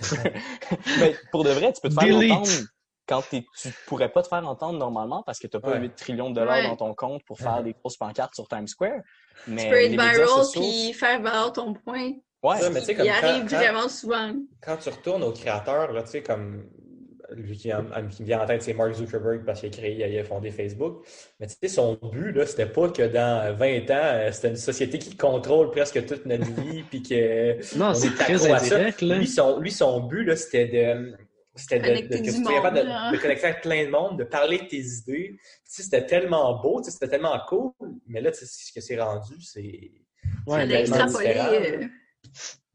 [1.00, 2.32] ben, pour de vrai, tu peux te faire Delete.
[2.32, 2.66] entendre
[3.08, 3.44] quand tu
[3.86, 5.80] pourrais pas te faire entendre normalement parce que tu n'as pas Ouais.
[5.80, 6.68] 8 trillions de dollars Ouais.
[6.68, 9.00] dans ton compte pour faire des grosses pancartes sur Times Square.
[9.48, 12.12] Mais tu peux être viral puis faire valoir ton point.
[12.42, 14.32] Ouais, Ça, mais tu sais, comme Il quand- arrive quand- vraiment souvent.
[14.60, 16.64] quand tu retournes au créateur, là, tu sais, comme
[17.34, 20.24] lui qui, me vient en tête, c'est Mark Zuckerberg parce qu'il a créé, il a
[20.24, 21.02] fondé Facebook.
[21.40, 24.56] Mais tu sais, son but, là, c'était pas que dans 20 ans, euh, c'était une
[24.56, 29.00] société qui contrôle presque toute notre vie, puis que Non, on c'est est très indirect,
[29.00, 29.16] là.
[29.16, 31.16] Lui, son, lui, son but, là, c'était de.
[31.54, 33.84] C'était de, de, Connecter que du tu sois capable monde, de, de connecter avec plein
[33.84, 35.36] de monde, de parler de tes idées.
[35.36, 37.72] Tu sais, c'était tellement beau, tu sais, c'était tellement cool.
[38.06, 39.90] Mais là, tu sais, ce que c'est rendu, c'est.
[40.46, 41.88] Ouais, extrapolé.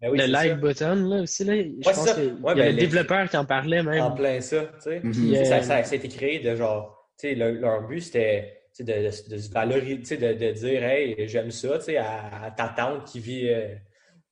[0.01, 0.55] Ben oui, le like ça.
[0.55, 2.13] button, là, aussi, là, je Ouais, pense c'est ça.
[2.15, 4.01] qu'il Ouais, y a ben, le les- développeur qui en parlait même.
[4.01, 4.99] En plein ça, tu sais.
[5.03, 5.33] Mhm.
[5.33, 8.53] Euh, Ça, ça, ça a été créé de genre, tu sais, le- leur but c'était
[8.75, 11.79] tu sais, de, de, de se valoriser, tu sais, de, de dire, hey, j'aime ça,
[11.79, 13.79] tu sais, à, à ta tante qui vit, euh, tu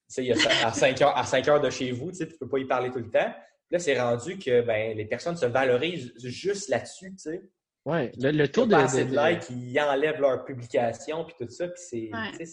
[0.08, 2.28] sais, il y a- à 5 heures, à 5 heures de chez vous, tu sais,
[2.28, 3.34] tu peux pas y parler tout le temps.
[3.72, 7.42] Là, c'est rendu que, ben, les personnes se valorisent juste là-dessus, tu sais.
[7.86, 11.68] Ouais, le, le taux de, de- de likes, ils enlèvent leurs publications, puis tout ça,
[11.68, 12.46] puis c'est, Ouais.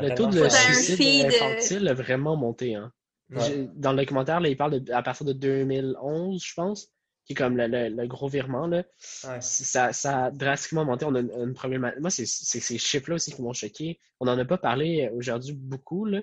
[0.00, 2.74] Le taux de suicide feed, euh, infantile a vraiment monté.
[2.74, 2.92] Hein.
[3.30, 3.68] Ouais.
[3.74, 6.88] Dans le documentaire, là, il parle de, à partir de 2011, je pense,
[7.24, 8.66] qui est comme le, le- le gros virement.
[8.66, 8.78] Là.
[9.24, 9.40] Ouais.
[9.40, 11.04] Ça, ça a drastiquement monté.
[11.06, 12.00] On a une, une problématique.
[12.00, 13.98] Moi, c'est c'est ces chiffres-là aussi qui m'ont choqué.
[14.20, 16.20] On n'en a pas parlé aujourd'hui beaucoup, là.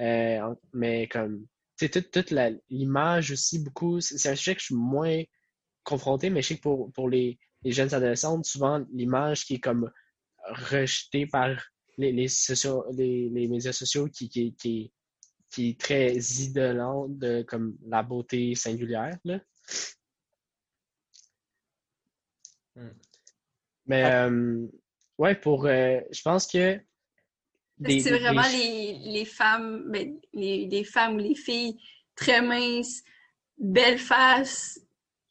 [0.00, 1.46] Euh, mais comme,
[1.78, 4.00] tu sais, toute, toute la- l'image aussi, beaucoup.
[4.00, 5.22] C'est c'est un sujet que je suis moins
[5.84, 9.60] confronté, mais je sais que pour, pour les, les jeunes adolescentes, souvent, l'image qui est
[9.60, 9.90] comme
[10.48, 11.50] rejetée par
[11.98, 14.92] les, les, sociaux, les, les médias sociaux qui, qui, qui,
[15.50, 19.18] qui est très idolante de comme la beauté singulière.
[19.24, 19.40] Là.
[22.74, 22.88] Hmm.
[23.86, 24.66] Mais euh,
[25.18, 26.80] ouais, pour euh, je pense que
[27.84, 31.78] C'est vraiment des- les, les femmes, ben, les, les femmes ou les filles
[32.14, 33.02] très minces,
[33.58, 34.80] belles faces.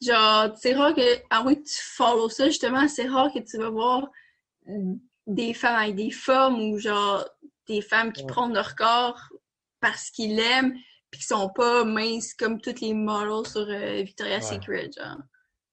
[0.02, 3.70] Genre, c'est rare que, ah oui, tu follow ça, justement, c'est rare que tu vas
[3.70, 4.10] voir
[5.36, 7.28] des femmes avec des formes ou genre
[7.68, 8.28] des femmes qui Ouais.
[8.28, 9.20] prennent leur corps
[9.80, 10.74] parce qu'ils l'aiment
[11.10, 14.56] puis qui sont pas minces comme toutes les models sur euh, Victoria's Ouais.
[14.56, 15.18] Secret, genre.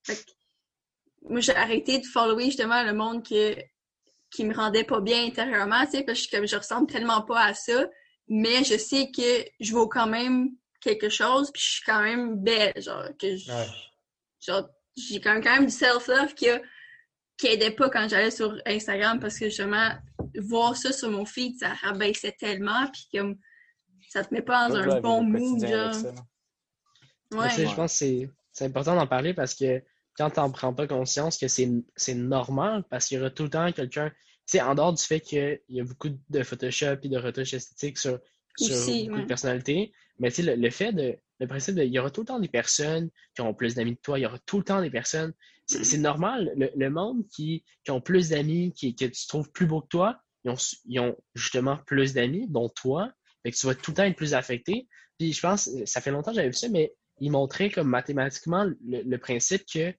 [0.04, 0.30] Fait que
[1.28, 3.54] moi, j'ai arrêté de follower justement le monde que,
[4.30, 6.86] qui me rendait pas bien intérieurement, tu sais, parce que je, suis comme, je ressemble
[6.90, 7.86] tellement pas à ça,
[8.28, 12.36] mais je sais que je vaux quand même quelque chose, puis je suis quand même
[12.36, 13.66] belle, genre, que je- Ouais.
[14.40, 16.60] genre, j'ai quand même, quand même du self-love qui, a-
[17.38, 19.90] qui aidait pas quand j'allais sur Instagram, parce que justement,
[20.40, 23.38] voir ça sur mon feed, ça rabaissait tellement, puis comme,
[24.10, 25.94] ça te met pas dans un là, bon mood, genre.
[27.32, 27.50] Ouais.
[27.50, 29.82] Je pense que c'est- c'est important d'en parler parce que
[30.16, 33.44] quand tu n'en prends pas conscience que c'est c'est normal, parce qu'il y aura tout
[33.44, 36.96] le temps quelqu'un, tu sais, en dehors du fait qu'il y a beaucoup de Photoshop
[37.02, 38.18] et de retouches esthétiques sur,
[38.64, 39.22] sur Aussi, beaucoup ouais.
[39.22, 42.10] de personnalités, mais tu sais, le, le fait de, le principe de, il y aura
[42.10, 44.58] tout le temps des personnes qui ont plus d'amis que toi, il y aura tout
[44.58, 45.32] le temps des personnes,
[45.66, 49.50] c'est c'est normal, le, le monde qui, qui ont plus d'amis, qui, que tu trouves
[49.52, 53.56] plus beau que toi, ils ont, ils ont justement plus d'amis, dont toi, fait que
[53.56, 54.88] tu vas tout le temps être plus affecté.
[55.18, 58.64] Puis je pense, ça fait longtemps que j'avais vu ça, mais il montrait comme mathématiquement
[58.64, 59.92] le, le principe que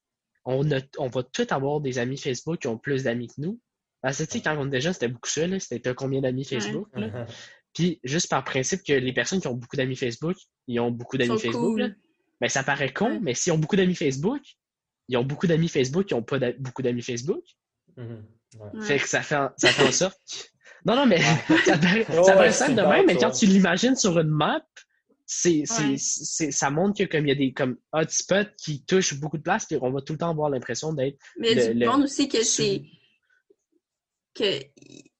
[0.45, 3.59] on, a, on va tous avoir des amis Facebook qui ont plus d'amis que nous.
[4.01, 5.59] Parce que tu sais, quand on était jeune, c'était beaucoup ça, là.
[5.59, 7.25] C'était combien d'amis Facebook, là?
[7.73, 10.35] Puis juste par principe que les personnes qui ont beaucoup d'amis Facebook,
[10.67, 11.81] ils ont beaucoup d'amis Facebook, cool.
[11.81, 11.89] là.
[12.41, 13.19] Ben, ça paraît con, Ouais.
[13.21, 14.41] mais s'ils ont beaucoup d'amis Facebook,
[15.07, 17.43] ils ont beaucoup d'amis Facebook qui ont pas beaucoup d'amis Facebook.
[17.97, 18.25] Mhm.
[18.59, 18.69] Ouais.
[18.73, 18.81] Ouais.
[18.85, 20.17] Fait que ça fait en, ça fait en sorte.
[20.31, 20.37] que-
[20.85, 21.19] Non, non, mais
[21.65, 24.17] ça paraît, Ouais, ça paraît ouais, simple c'est de même, mais quand tu l'imagines sur
[24.17, 24.65] une map,
[25.25, 25.95] c'est, c'est, Ouais.
[25.97, 29.43] c'est- ça montre que comme il y a des comme hotspots qui touchent beaucoup de
[29.43, 31.19] place, puis on va tout le temps avoir l'impression d'être.
[31.37, 32.83] Mais le- du le- monde aussi que c'est.
[34.33, 34.59] que.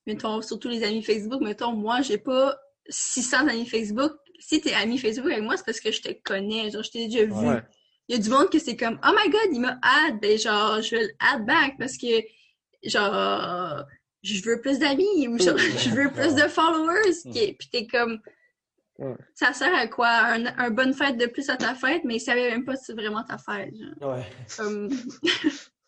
[0.10, 4.14] Mettons, surtout les amis Facebook, mettons, moi, j'ai pas 600 amis Facebook.
[4.40, 7.08] Si t'es ami Facebook avec moi, c'est parce que je te connais, genre, je t'ai
[7.08, 7.32] déjà vu.
[7.34, 7.62] Ouais.
[8.08, 10.36] Il y a du monde que c'est comme, oh my god, il m'a add, ben
[10.36, 12.08] genre, je vais le add back parce que,
[12.84, 13.86] genre,
[14.24, 17.22] je veux plus d'amis ou genre, je veux plus de followers.
[17.32, 18.20] Puis t'es comme,
[19.36, 20.10] ça sert à quoi?
[20.10, 22.86] Un, un bonne fête de plus à ta fête, mais il savait même pas si
[22.86, 23.76] c'est vraiment ta fête.
[23.76, 24.16] Genre.
[24.16, 24.26] Ouais.
[24.58, 24.90] Comme...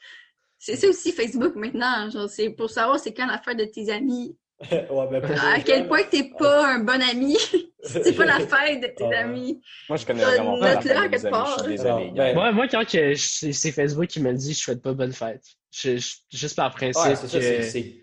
[0.64, 2.10] c'est ça aussi Facebook maintenant.
[2.10, 4.38] Genre, c'est pour savoir c'est quand la fête de tes amis
[4.72, 5.04] ouais, pour
[5.44, 7.36] À quel point que t'es pas un bon ami.
[7.84, 9.60] c'est pas la fête de tes amis.
[9.90, 10.94] Moi, je connais vraiment pas la à de mes
[11.26, 11.38] amis.
[11.58, 12.12] Je suis désolé.
[12.16, 15.44] Ben, Moi, moi, quand c'est Facebook qui me le dit, je souhaite pas bonne fête.
[15.74, 17.44] Je- je- juste par principe Ouais, c'est ça, que...
[17.44, 17.96] c'est- c'est.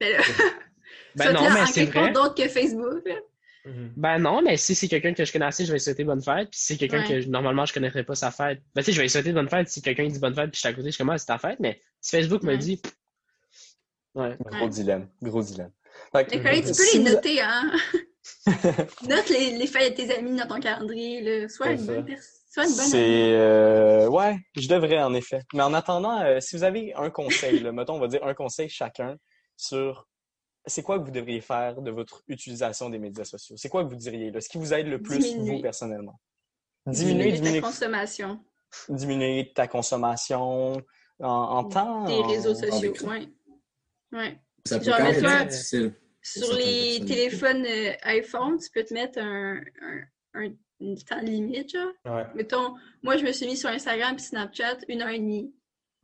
[0.00, 0.22] Ben, là,
[1.16, 2.12] Ben ça, non, mais en c'est quelque part vrai.
[2.12, 3.02] d'autre que Facebook.
[3.66, 3.92] Mhm.
[3.96, 6.22] Ben non, mais si c'est quelqu'un que je connais assez, je vais lui souhaiter bonne
[6.22, 6.48] fête.
[6.50, 7.22] Puis si c'est quelqu'un Ouais.
[7.22, 9.48] que normalement je connaîtrais pas sa fête, ben tu sais, je vais lui souhaiter bonne
[9.50, 9.68] fête.
[9.68, 11.26] Si quelqu'un dit bonne fête, puis je suis à côté, je suis comme, ah, c'est
[11.26, 11.60] ta fête.
[11.60, 12.58] Mais si Facebook me Ouais.
[12.58, 12.80] dit,
[14.14, 14.36] ouais.
[14.40, 14.68] Gros Ouais.
[14.70, 15.08] dilemme.
[15.22, 15.70] Gros dilemme.
[16.14, 17.70] Tu peux si les vous- noter, hein.
[19.08, 21.20] Note les, les fêtes de tes amis dans ton calendrier.
[21.20, 21.48] Là.
[21.48, 22.18] Sois, une bonne pers-
[22.52, 22.86] sois une bonne.
[22.86, 25.42] C'est euh, ouais, je devrais en effet.
[25.54, 28.34] Mais en attendant, euh, si vous avez un conseil, là, mettons, on va dire un
[28.34, 29.16] conseil chacun
[29.56, 30.06] sur
[30.66, 33.56] c'est quoi que vous devriez faire de votre utilisation des médias sociaux?
[33.56, 35.56] C'est quoi que vous diriez là, ce qui vous aide le plus Diminuer.
[35.56, 36.20] vous personnellement?
[36.86, 38.44] Diminuer Diminuer, ta consommation
[38.88, 40.72] diminuer ta consommation
[41.18, 42.04] en, en temps.
[42.06, 42.92] des en- réseaux sociaux.
[42.94, 43.08] écran.
[43.08, 43.28] Ouais.
[44.12, 44.38] Ouais.
[44.66, 45.94] Ça peut Genre, quand même difficile.
[46.22, 47.06] Sur les personnes.
[47.06, 50.00] téléphones euh, iPhone, tu peux te mettre un, un,
[50.34, 51.92] un, une temps limite, genre.
[52.04, 52.26] Ouais.
[52.34, 55.52] Mettons, moi, je me suis mis sur Instagram et Snapchat une heure et demie.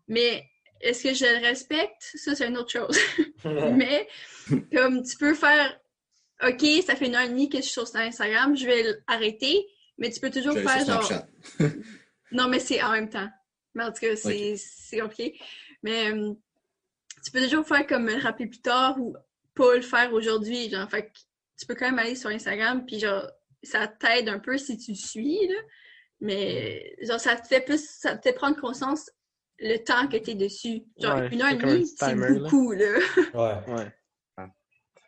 [0.08, 0.42] Mais
[0.80, 2.10] est-ce que je le respecte?
[2.14, 2.98] Ça, c'est une autre chose.
[3.44, 4.08] Mais,
[4.72, 5.78] comme tu peux faire,
[6.42, 9.66] OK, ça fait une heure et demie que je suis sur Instagram, je vais arrêter,
[9.98, 11.22] mais tu peux toujours faire genre.
[12.32, 13.28] Non, mais c'est en même temps.
[13.74, 15.40] Mais en tout cas, c'est c'est compliqué.
[15.82, 16.34] Mais euh,
[17.24, 19.16] tu peux toujours faire comme me le rappeler plus tard ou
[19.54, 20.68] pas le faire aujourd'hui.
[20.68, 21.18] Genre, fait que
[21.58, 23.26] tu peux quand même aller sur Instagram, puis genre,
[23.62, 25.58] ça t'aide un peu si tu le suis, là.
[26.20, 29.10] Mais genre, ça te fait plus, ça te fait prendre conscience
[29.58, 30.82] le temps que tu es dessus.
[30.98, 32.98] Genre, Ouais, une heure et demie, c'est beaucoup, là.
[33.34, 33.74] Ouais.
[33.74, 33.92] Ouais.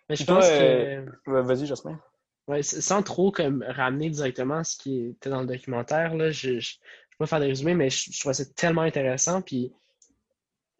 [0.08, 2.00] Mais je pense euh, que, Ouais, Vas-y, Jasmin.
[2.46, 6.76] ouais, sans trop comme ramener directement ce qui était dans le documentaire, là, je, je,
[7.18, 9.42] pas faire des résumés, mais je, je trouve ça tellement intéressant.
[9.42, 9.70] Puis,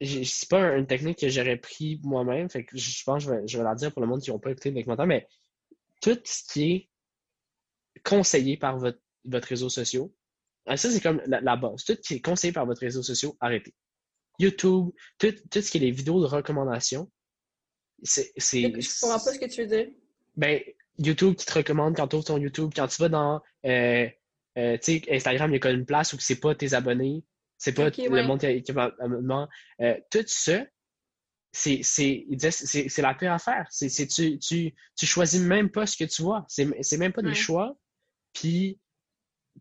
[0.01, 2.49] j'ai- c'est pas une technique que j'aurais pris moi-même.
[2.49, 4.23] Fait que je je pense que je vais, je vais la dire pour le monde
[4.23, 5.29] qui n'ont pas écouté le documentaire, mais
[6.01, 6.73] tout ce qui
[7.97, 10.05] est conseillé par votre, votre réseau social,
[10.69, 11.85] ah, ça, c'est comme la, la base.
[11.85, 13.75] Tout ce qui est conseillé par votre réseau social, arrêtez.
[14.39, 17.11] YouTube, tout, tout ce qui est les vidéos de recommandation,
[18.03, 19.89] c'est, Je comprends pas ce que tu veux dire.
[20.37, 20.61] ben,
[20.99, 24.09] YouTube qui te recommande quand tu ouvres ton YouTube, quand tu vas dans euh,
[24.59, 27.25] euh, tu sais, Instagram, il y a comme une place où c'est pas tes abonnés,
[27.57, 28.27] c'est pas le ouais.
[28.27, 29.49] monde qui qui va abonnement.
[29.81, 30.65] Euh, tout ça,
[31.53, 31.83] c'est
[32.99, 33.67] la pire affaire.
[33.71, 36.45] C'est tu, tu tu choisis même pas ce que tu vois.
[36.49, 37.77] C'est même pas des choix.
[38.33, 38.81] Puis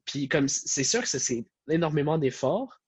[0.06, 2.82] puis comme c'est sûr que c'est énormément d'efforts.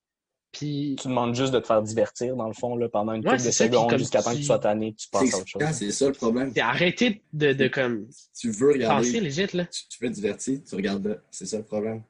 [0.52, 3.36] Puis Tu demandes juste de te faire divertir, dans le fond, là, pendant une Ouais,
[3.36, 5.62] couple de secondes jusqu'à temps que tu- sois tanné, tu passes à autre chose.
[5.72, 6.50] c'est ça le problème.
[6.52, 9.64] c'est arrêter de, de comme Si tu veux penser regarder, legit là.
[9.66, 11.16] tu, tu veux te divertir, tu regardes là.
[11.30, 12.02] C'est ça le problème.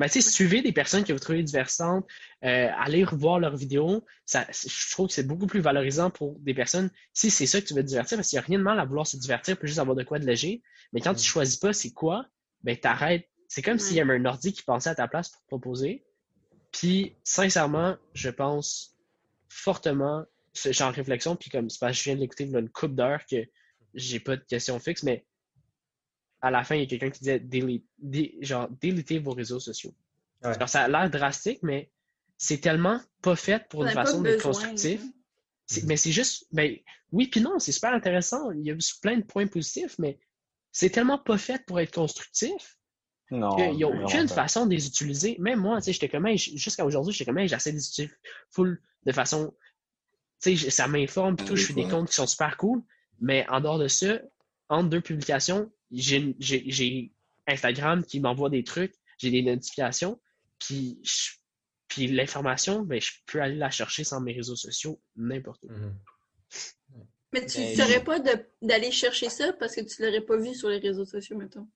[0.00, 2.06] Ben, tu sais, suivez des personnes que vous trouvez diversantes,
[2.42, 4.02] euh, allez revoir leurs vidéos.
[4.24, 7.66] Ça, je trouve que c'est beaucoup plus valorisant pour des personnes si c'est ça que
[7.66, 9.56] tu veux te divertir, parce qu'il n'y a rien de mal à vouloir se divertir,
[9.58, 10.62] puis juste avoir de quoi de léger.
[10.92, 12.24] Mais quand tu choisis pas c'est quoi,
[12.62, 13.28] ben t'arrêtes.
[13.50, 16.04] C'est comme s'il y avait un ordi qui pensait à ta place pour te proposer.
[16.70, 18.96] Puis, sincèrement, je pense
[19.48, 22.52] fortement, je suis en réflexion, puis comme c'est parce que je viens de l'écouter il
[22.52, 23.44] y a une couple d'heures que
[23.92, 25.26] j'ai pas de question fixe, mais
[26.40, 29.96] à la fin, il y a quelqu'un qui disait dé- genre, délitez vos réseaux sociaux.
[30.44, 30.54] Ouais.
[30.54, 31.90] Alors, ça a l'air drastique, mais
[32.38, 35.02] c'est tellement pas fait pour On une façon d'être constructif.
[35.86, 36.76] Mais c'est juste, ben
[37.10, 38.52] oui, puis non, c'est super intéressant.
[38.52, 40.20] Il y a plein de points positifs, mais
[40.70, 42.76] c'est tellement pas fait pour être constructif
[43.30, 43.54] Non.
[43.56, 44.34] qu'il n'y a aucune pas.
[44.34, 45.36] façon de les utiliser.
[45.38, 47.86] Même moi, tu sais, j'étais comme, hey, jusqu'à aujourd'hui, j'étais comme, hey, j'essaie de les
[47.86, 48.12] utiliser
[48.50, 49.54] full de façon,
[50.42, 52.82] tu sais, j- ça m'informe, puis tout, je suis des comptes qui sont super cool.
[53.20, 54.18] Mais en dehors de ça,
[54.68, 57.12] entre deux publications, j'ai
[57.46, 60.20] Instagram qui m'envoie des trucs, j'ai des notifications,
[60.58, 61.02] puis
[61.98, 65.68] l'information, ben, je peux aller la chercher sans mes réseaux sociaux, n'importe où.
[65.70, 65.94] Mhm.
[67.32, 68.18] Mais tu Ben, ne saurais pas
[68.62, 71.68] d'aller chercher ça parce que tu l'aurais pas vu sur les réseaux sociaux, mettons?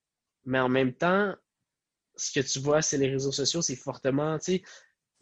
[0.45, 1.33] Mais en même temps,
[2.17, 4.63] ce que tu vois, c'est les réseaux sociaux, c'est fortement, tu sais,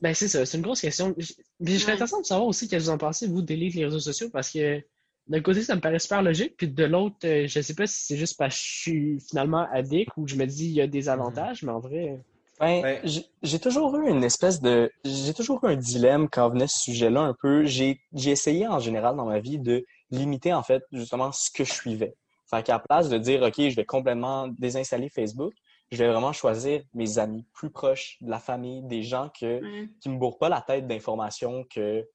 [0.02, 1.14] ben c'est ça, c'est une grosse question.
[1.18, 1.94] Je- Mais je serais Ouais.
[1.94, 4.50] intéressant de savoir aussi qu'est-ce que vous en pensez, vous, d'élire les réseaux sociaux, parce
[4.52, 4.82] que
[5.28, 8.06] d'un côté, ça me paraît super logique, puis de l'autre, euh, je sais pas si
[8.06, 10.88] c'est juste parce que je suis finalement addict ou je me dis il y a
[10.88, 12.20] des avantages, mais en vrai,
[12.60, 14.92] Ben, Ben- j'ai- j'ai toujours eu une espèce de.
[15.04, 17.66] J'ai toujours eu un dilemme quand venait ce sujet-là un peu.
[17.66, 21.64] J'ai j'ai essayé en général dans ma vie de limiter en fait justement ce que
[21.64, 22.14] je suivais.
[22.50, 25.54] Fait qu'à la place de dire OK, je vais complètement désinstaller Facebook,
[25.92, 29.90] je vais vraiment choisir mes amis plus proches, de la famille, des gens que, Ouais.
[30.00, 32.08] qui me bourrent pas la tête d'informations que,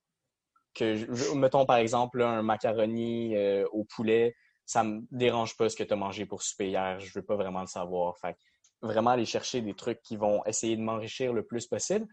[0.75, 4.35] que je- mettons par exemple là, un macaroni euh, au poulet,
[4.67, 7.37] ça me dérange pas ce que tu as mangé pour souper hier, je veux pas
[7.37, 8.19] vraiment le savoir.
[8.19, 8.37] Fait
[8.83, 12.07] vraiment aller chercher des trucs qui vont essayer de m'enrichir le plus possible.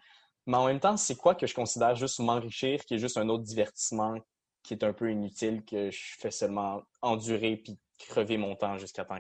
[0.47, 3.27] Mais en même temps, c'est quoi que je considère juste m'enrichir, qui est juste un
[3.29, 4.15] autre divertissement
[4.63, 9.05] qui est un peu inutile, que je fais seulement endurer puis crever mon temps jusqu'à
[9.05, 9.19] temps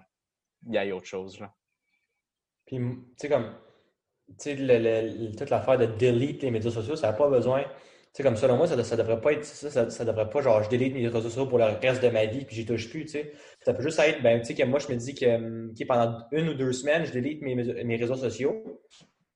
[0.63, 1.37] qu'il y ait autre chose.
[2.65, 2.83] Puis, tu
[3.17, 3.51] sais, comme,
[4.39, 7.61] tu sais, toute l'affaire de delete les médias sociaux, ça n'a pas besoin.
[7.61, 7.67] Tu
[8.13, 10.63] sais, comme selon moi, ça, ça devrait pas être ça, ça, ça devrait pas, genre,
[10.63, 13.03] je delete mes réseaux sociaux pour le reste de ma vie, puis j'y touche plus,
[13.05, 13.33] tu sais.
[13.61, 16.19] Ça peut juste être, ben, tu sais, que moi, je me dis que, ok, pendant
[16.31, 18.81] une ou deux semaines, je delete mes, mes réseaux sociaux.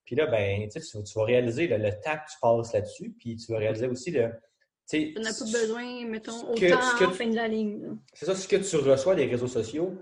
[0.05, 3.13] Puis là, ben, tu sais, tu, vas réaliser le, le temps que tu passes là-dessus,
[3.19, 4.33] puis tu vas réaliser aussi le, tu
[4.87, 7.95] sais, On n'a pas besoin, mettons, autant que- que en tu- fin de la ligne.
[8.13, 9.93] C'est ça, ce que tu reçois des réseaux sociaux,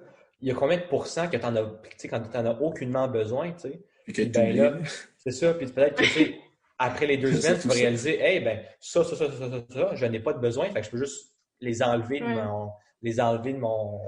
[0.41, 1.63] il y a combien de pourcents que tu en as,
[2.09, 4.29] quand tu n'en as aucunement besoin, tu sais?
[4.29, 4.77] Ben là,
[5.17, 6.37] c'est ça, puis peut-être que, tu sais,
[6.77, 7.79] après les deux semaines, tu vas ça.
[7.79, 10.79] réaliser, hey, ben, ça, ça, ça, ça, ça, ça, je n'ai pas de besoin, fait
[10.81, 12.33] que je peux juste les enlever de Ouais.
[12.33, 12.71] mon,
[13.01, 13.99] les enlever de mon,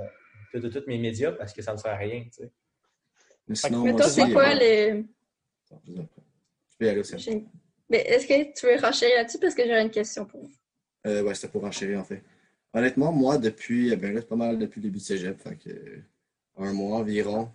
[0.54, 2.52] de, de tous mes médias parce que ça ne sert à rien, tu sais.
[3.48, 5.06] Mais sinon, Mais moi toi, c'est quoi euh, les.
[5.68, 7.18] Tu peux y aller aussi.
[7.18, 7.46] j'ai-
[7.90, 10.52] Mais est-ce que tu veux renchérir là-dessus parce que j'aurais une question pour vous?
[11.08, 12.22] Euh, ouais, c'était pour enchérir en fait.
[12.74, 15.56] Honnêtement, moi, depuis, eh ben là, c'est pas mal depuis le début de cégep, fait
[15.56, 16.04] que euh,
[16.60, 17.50] un mois environ,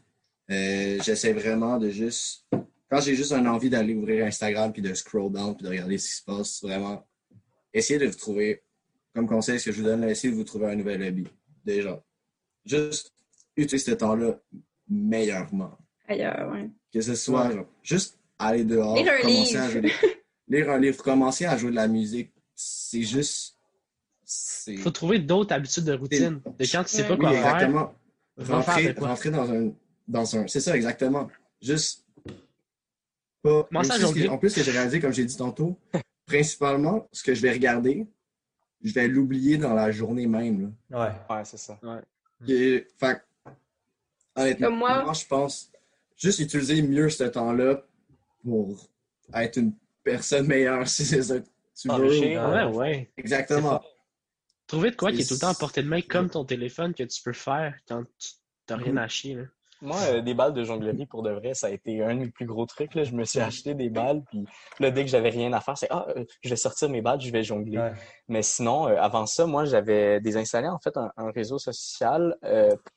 [0.50, 2.46] euh, j'essaie vraiment de juste.
[2.90, 5.98] Quand j'ai juste une envie d'aller ouvrir Instagram puis de scroll down puis de regarder
[5.98, 7.06] ce qui se passe, vraiment,
[7.72, 8.62] essayez de vous trouver,
[9.14, 11.26] comme conseil, ce que je vous donne, là, essayez de vous trouver un nouvel hobby.
[11.64, 12.02] Déjà.
[12.64, 13.12] Juste
[13.56, 14.38] utiliser ce temps-là
[14.88, 15.76] meilleurement.
[16.08, 16.68] Ailleurs, ouais.
[16.92, 19.72] Que ce soit genre, juste aller dehors, Lire un commencer à livre.
[19.72, 19.80] jouer.
[19.82, 19.90] de-
[20.56, 23.56] Lire un livre, commencer à jouer de la musique, c'est juste.
[24.24, 24.76] C'est.
[24.76, 26.40] Faut trouver d'autres habitudes de routine.
[26.58, 27.86] De quand tu sais pas Oui, quoi Oui, faire, exactement.
[27.86, 27.94] faire
[28.36, 29.72] Rentrer, rentrer dans un.
[30.08, 31.28] Dans un c'est ça, exactement.
[31.62, 32.04] Juste.
[33.42, 33.66] Pas,
[34.14, 35.78] que- en plus, ce que j'ai réalisé, comme j'ai dit tantôt,
[36.26, 38.06] principalement, ce que je vais regarder,
[38.82, 40.74] je vais l'oublier dans la journée même.
[40.90, 41.00] Là.
[41.28, 41.36] Ouais.
[41.36, 41.78] Ouais, c'est ça.
[42.48, 43.50] Et, fait, que,
[44.40, 45.70] honnêtement, moi- moi, je pense
[46.16, 47.82] juste utiliser mieux ce temps-là
[48.42, 48.88] pour
[49.34, 51.94] être une personne meilleure, si c'est ça que tu veux.
[51.94, 52.48] Enrichir.
[52.48, 53.10] Ouais, ouais.
[53.16, 53.82] Exactement.
[54.66, 56.94] Trouver de quoi qui est tout le temps à portée de main comme ton téléphone
[56.94, 58.30] que tu peux faire quand tu
[58.66, 58.98] t'as rien Mhm.
[58.98, 59.34] à chier.
[59.34, 59.42] Là.
[59.82, 62.30] Moi, euh, des balles de jonglerie, pour de vrai, ça a été un de mes
[62.30, 62.94] plus gros trucs.
[62.94, 63.04] Là.
[63.04, 64.44] Je me suis acheté des balles, puis
[64.80, 67.20] là, dès que j'avais rien à faire, c'est Ah, euh, je vais sortir mes balles,
[67.20, 67.76] je vais jongler.
[67.78, 67.92] Ouais.
[68.28, 72.70] Mais sinon, euh, avant ça, moi, j'avais désinstallé en fait un, un réseau social euh,
[72.70, 72.92] pour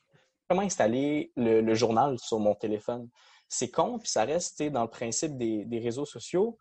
[0.50, 3.10] comment installer le, le journal sur mon téléphone.
[3.50, 6.58] C'est con, puis ça reste dans le principe des, des réseaux sociaux,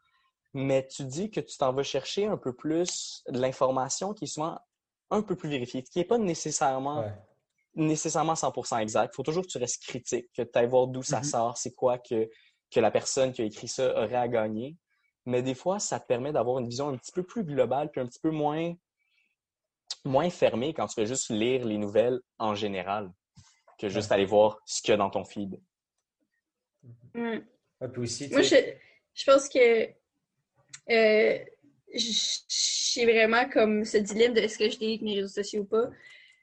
[0.54, 4.28] mais tu dis que tu t'en vas chercher un peu plus de l'information qui est
[4.28, 4.58] souvent
[5.10, 7.12] un peu plus vérifiée, qui n'est pas nécessairement Ouais.
[7.74, 9.12] nécessairement 100% exact.
[9.12, 11.24] Il faut toujours que tu restes critique, que tu ailles voir d'où ça Mhm.
[11.24, 12.28] sort, c'est quoi que,
[12.70, 14.76] que la personne qui a écrit ça aurait à gagner.
[15.26, 18.00] Mais des fois, ça te permet d'avoir une vision un petit peu plus globale, puis
[18.00, 18.72] un petit peu moins,
[20.04, 23.10] moins fermée quand tu fais juste lire les nouvelles en général,
[23.78, 25.60] que juste aller voir ce qu'il y a dans ton feed.
[27.14, 27.42] Ouais.
[27.80, 28.56] Ouais, puis aussi, tu Moi, je,
[29.14, 29.88] je pense que
[30.90, 31.44] euh,
[31.94, 35.88] j'ai vraiment comme ce dilemme de est-ce que je délite mes réseaux sociaux ou pas.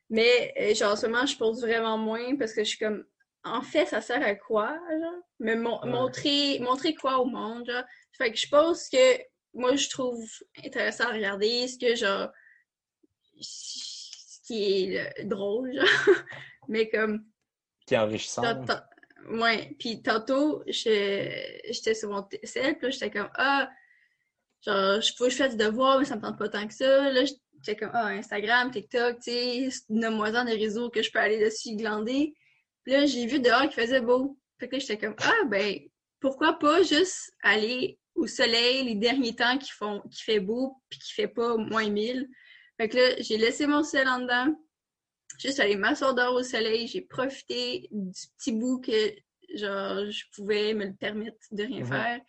[0.09, 3.05] Mais euh, genre, en ce moment, je pose vraiment moins parce que je suis comme
[3.45, 5.21] en fait, ça sert à quoi, genre?
[5.39, 5.89] Me mon- Ouais.
[5.89, 7.83] montrer, montrer quoi au monde, genre?
[8.13, 9.17] Fait que je pense que
[9.53, 10.23] moi, je trouve
[10.63, 12.29] intéressant à regarder ce que, genre,
[13.41, 15.85] ce qui est drôle, genre.
[16.69, 17.25] Mais comme,
[17.85, 18.65] Qui est enrichissant.
[19.29, 23.69] Ouais, puis tantôt, j'étais sur mon cell, puis j'étais comme, ah,
[24.65, 27.11] genre, je je fasse du devoir, mais ça me tente pas tant que ça.
[27.11, 31.39] Là, j'étais comme, ah, Instagram, TikTok, tu sais, nomme-moi-en des réseaux que je peux aller
[31.43, 32.33] dessus glander.
[32.83, 34.37] Puis là, j'ai vu dehors qu'il faisait beau.
[34.59, 35.79] Fait que là, j'étais comme, ah, ben,
[36.19, 40.99] pourquoi pas juste aller au soleil les derniers temps qui font, qui fait beau, puis
[40.99, 42.27] qui fait pas moins 1000.
[42.77, 44.53] Fait que là, j'ai laissé mon sel en dedans
[45.39, 46.87] juste aller m'asseoir dehors au soleil.
[46.87, 48.91] J'ai profité du petit bout que
[49.55, 51.87] genre je pouvais me le permettre de rien Mhm.
[51.87, 52.21] faire.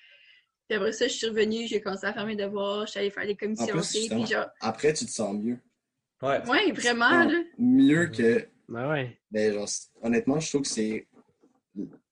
[0.75, 3.11] Puis après ça, je suis revenue, j'ai commencé à faire mes devoirs, je suis allée
[3.11, 3.67] faire des commissions.
[3.67, 5.59] En plus, puis genre, Après, tu te sens mieux.
[6.23, 6.41] ouais.
[6.49, 7.43] ouais, vraiment, là.
[7.59, 9.17] Mieux que Ben ouais.
[9.31, 9.69] Ben, genre,
[10.03, 11.07] honnêtement, je trouve que c'est.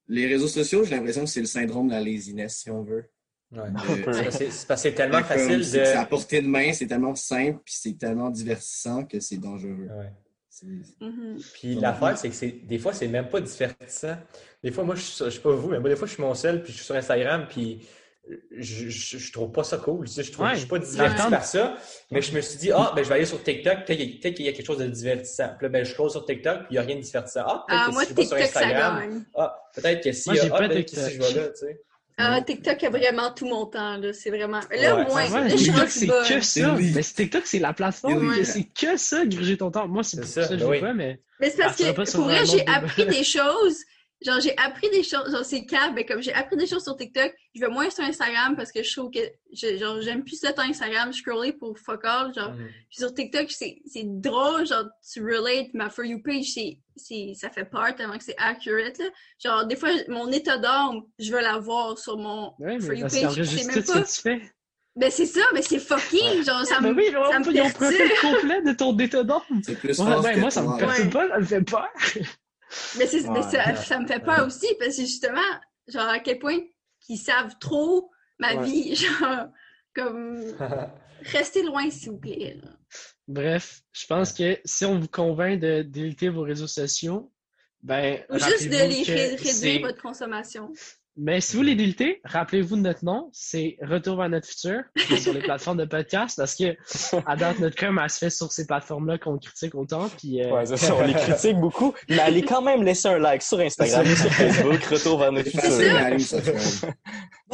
[0.09, 3.05] Les réseaux sociaux, j'ai l'impression que c'est le syndrome de la laziness, si on veut.
[3.51, 3.63] Ouais.
[4.07, 4.31] Euh.
[4.31, 6.09] C'est parce que c'est- tellement Comme facile c'est que C'est à de.
[6.09, 9.89] portée de main, c'est tellement simple, puis c'est tellement divertissant que c'est dangereux.
[9.91, 10.13] Ouais.
[11.01, 11.39] Mhm.
[11.55, 14.17] Puis l'affaire, c'est que c'est des fois, c'est même pas divertissant.
[14.63, 16.35] Des fois, moi, je je sais pas vous, mais moi, des fois, je suis mon
[16.35, 17.87] seul, puis je suis sur Instagram, puis
[18.57, 20.07] je, je, je trouve pas ça cool.
[20.07, 20.53] tu sais, Je trouve Ouais.
[20.55, 21.77] je suis pas diverti par ça.
[22.11, 24.49] Mais je me suis dit, ah, ben, je vais aller sur TikTok, peut-être qu'il y
[24.49, 25.49] a- quelque chose de divertissant.
[25.59, 27.41] Puis là, ben, je scroll sur TikTok, puis il n'y a rien de divertissant.
[27.47, 29.23] Ah, peut-être Ah, que moi, si je vais sur Instagram, gagne.
[29.37, 31.29] ah, peut-être que si, Moi, ah, pas peut-être que si TikTok.
[31.29, 31.81] je vais là, tu sais.
[32.19, 34.13] Ah, TikTok a vraiment tout mon temps, là.
[34.13, 34.61] C'est vraiment.
[34.71, 35.03] Là, Ouais.
[35.05, 36.75] au moins, Ouais, là, je TikTok, c'est que ça.
[36.75, 36.93] oui.
[36.95, 38.29] Mais TikTok, c'est la plateforme.
[38.29, 38.45] Oui.
[38.45, 39.89] C'est que ça, gruger ton temps.
[39.89, 40.81] Moi, c'est ça, je ben veux oui.
[40.81, 43.77] pas, mais Mais c'est parce Partirai que pour vrai, j'ai appris des choses.
[44.25, 46.97] Genre, j'ai appris des choses, genre, c'est calme, mais comme j'ai appris des choses sur
[46.97, 49.21] TikTok, je vais moins sur Instagram parce que je trouve que,
[49.53, 53.51] je- genre, j'aime plus le temps Instagram, scroller pour fuck all, genre, puis sur TikTok,
[53.51, 57.95] c'est c'est drôle, genre, tu relates, ma For You page, c'est, c'est, ça fait peur
[57.95, 59.07] tellement que c'est accurate, là.
[59.43, 63.03] Genre, des fois, mon état d'âme, je veux l'avoir sur mon Ouais, For mais You
[63.03, 64.01] page, c'est enregistre même ce pas...
[64.03, 64.43] que tu fais.
[64.95, 66.97] Ben, c'est ça, mais c'est fucking, genre, ça Mais me...
[66.99, 69.43] oui, ça on, me ils ont profil complet de ton détonant.
[69.63, 71.11] C'est plus Ouais, fort ouais, que moi, ça me perturbe Ouais.
[71.11, 71.89] pas, ça me fait peur.
[72.97, 73.43] Mais, c'est, mais Ouais.
[73.43, 75.41] ça, ça me fait peur aussi, parce que justement,
[75.89, 76.59] genre, à quel point
[77.01, 78.65] qu'ils savent trop ma Ouais.
[78.65, 79.49] vie, genre,
[79.95, 80.43] comme,
[81.33, 82.59] restez loin, s'il vous plaît.
[82.63, 82.71] là.
[83.29, 87.33] Bref, je pense que si on vous convainc de déliter vos réseaux sociaux,
[87.83, 88.25] ben.
[88.31, 90.73] Ou juste de les réduire votre consommation.
[91.17, 94.81] Mais si vous les délitez, rappelez-vous de notre nom, c'est Retour vers notre futur
[95.21, 96.75] sur les plateformes de podcast parce que
[97.27, 100.51] à date notre com elle se fait sur ces plateformes-là qu'on critique autant puis euh,
[100.55, 104.07] Ouais, ça, on les critique beaucoup, mais allez quand même laisser un like sur Instagram,
[104.07, 105.69] C'est sur Facebook, retour vers notre futur.
[105.69, 106.39] non, C'est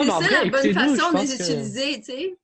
[0.06, 2.36] ça vrai, la bonne façon de les que- utiliser, tu sais.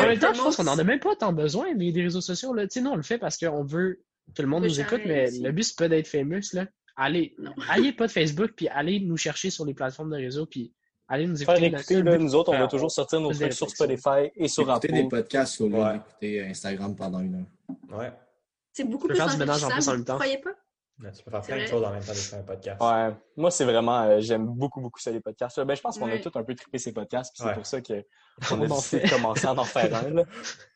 [0.00, 2.20] En même temps, je pense qu'on en a même pas tant besoin, mais des réseaux
[2.22, 2.62] sociaux, là.
[2.66, 4.00] Tu sais, nous, on le fait parce qu'on veut
[4.34, 5.40] que le monde Oui, nous écoute, mais aussi.
[5.42, 6.66] le but, c'est pas d'être famous, là.
[7.00, 7.52] Allez, Non.
[7.70, 10.74] allez pas de Facebook, puis allez nous chercher sur les plateformes de réseau, puis
[11.06, 11.66] allez nous Faire écouter.
[11.66, 12.02] écouter, là-dessus.
[12.02, 13.70] là, nous autres, on va faire- toujours sortir nos trucs sur.
[13.70, 15.02] Spotify et sur Écouter Apple.
[15.02, 15.92] des podcasts au lieu Ouais.
[15.94, 17.98] d'écouter Instagram pendant une heure.
[17.98, 18.12] Ouais.
[18.72, 20.14] C'est beaucoup Tu peux plus faire du ménage en plus enrichissant, en vous même temps.
[20.16, 20.50] croyez pas?
[21.00, 22.82] Là, tu peux faire plein de choses en même temps de faire un podcast.
[22.82, 25.60] Ouais, moi c'est vraiment, euh, j'aime beaucoup beaucoup ça les podcasts.
[25.60, 27.54] Ben je pense qu'on a tous un peu trippé ces podcasts, puis c'est Ouais.
[27.54, 28.04] pour ça que
[28.50, 30.10] On on a en décidé de commencer à en faire un.
[30.10, 30.24] là.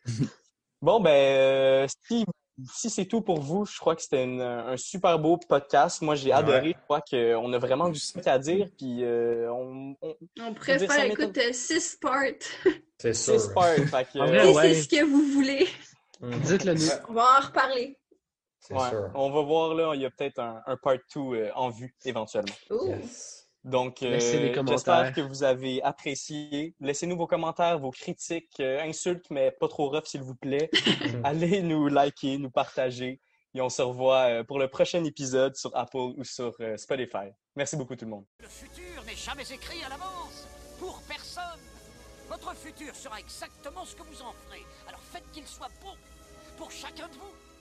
[0.81, 2.25] Bon ben euh, si
[2.73, 6.03] si c'est tout pour vous, je crois que c'était une- un super beau podcast.
[6.03, 6.35] Moi j'ai Ouais.
[6.35, 6.77] adoré.
[6.79, 10.91] Je crois qu'on a vraiment du truc à dire, puis euh, on, on On préfère,
[10.93, 12.23] ça écoute, euh, six parts.
[12.99, 13.13] C'est
[14.05, 14.75] que, En vrai, euh, ouais.
[14.75, 15.67] c'est ce que vous voulez,
[16.21, 16.39] Mhm.
[16.41, 16.89] Dites-le nous.
[17.09, 17.99] On va en reparler.
[18.71, 19.11] Ouais, sûr.
[19.17, 22.55] on va voir là, il y a peut-être un, un part 2 en vue éventuellement.
[22.71, 22.91] Ouh.
[22.91, 23.42] Yes.
[23.65, 26.75] Donc, euh, j'espère que vous avez apprécié.
[26.81, 30.69] Laissez-nous vos commentaires, vos critiques, euh, insultes, mais pas trop rough, s'il vous plaît.
[31.25, 33.21] Allez nous liker, nous partager.
[33.55, 37.29] Et on se revoit euh, pour le prochain épisode sur Apple ou sur euh, Spotify.
[37.55, 38.25] Merci beaucoup tout le monde.
[38.41, 40.49] Le futur n'est jamais écrit à l'avance.
[40.79, 41.61] Pour personne.
[42.29, 44.63] Votre futur sera exactement ce que vous en ferez.
[44.89, 45.95] Alors faites qu'il soit beau.
[46.57, 47.52] Pour chacun de vous.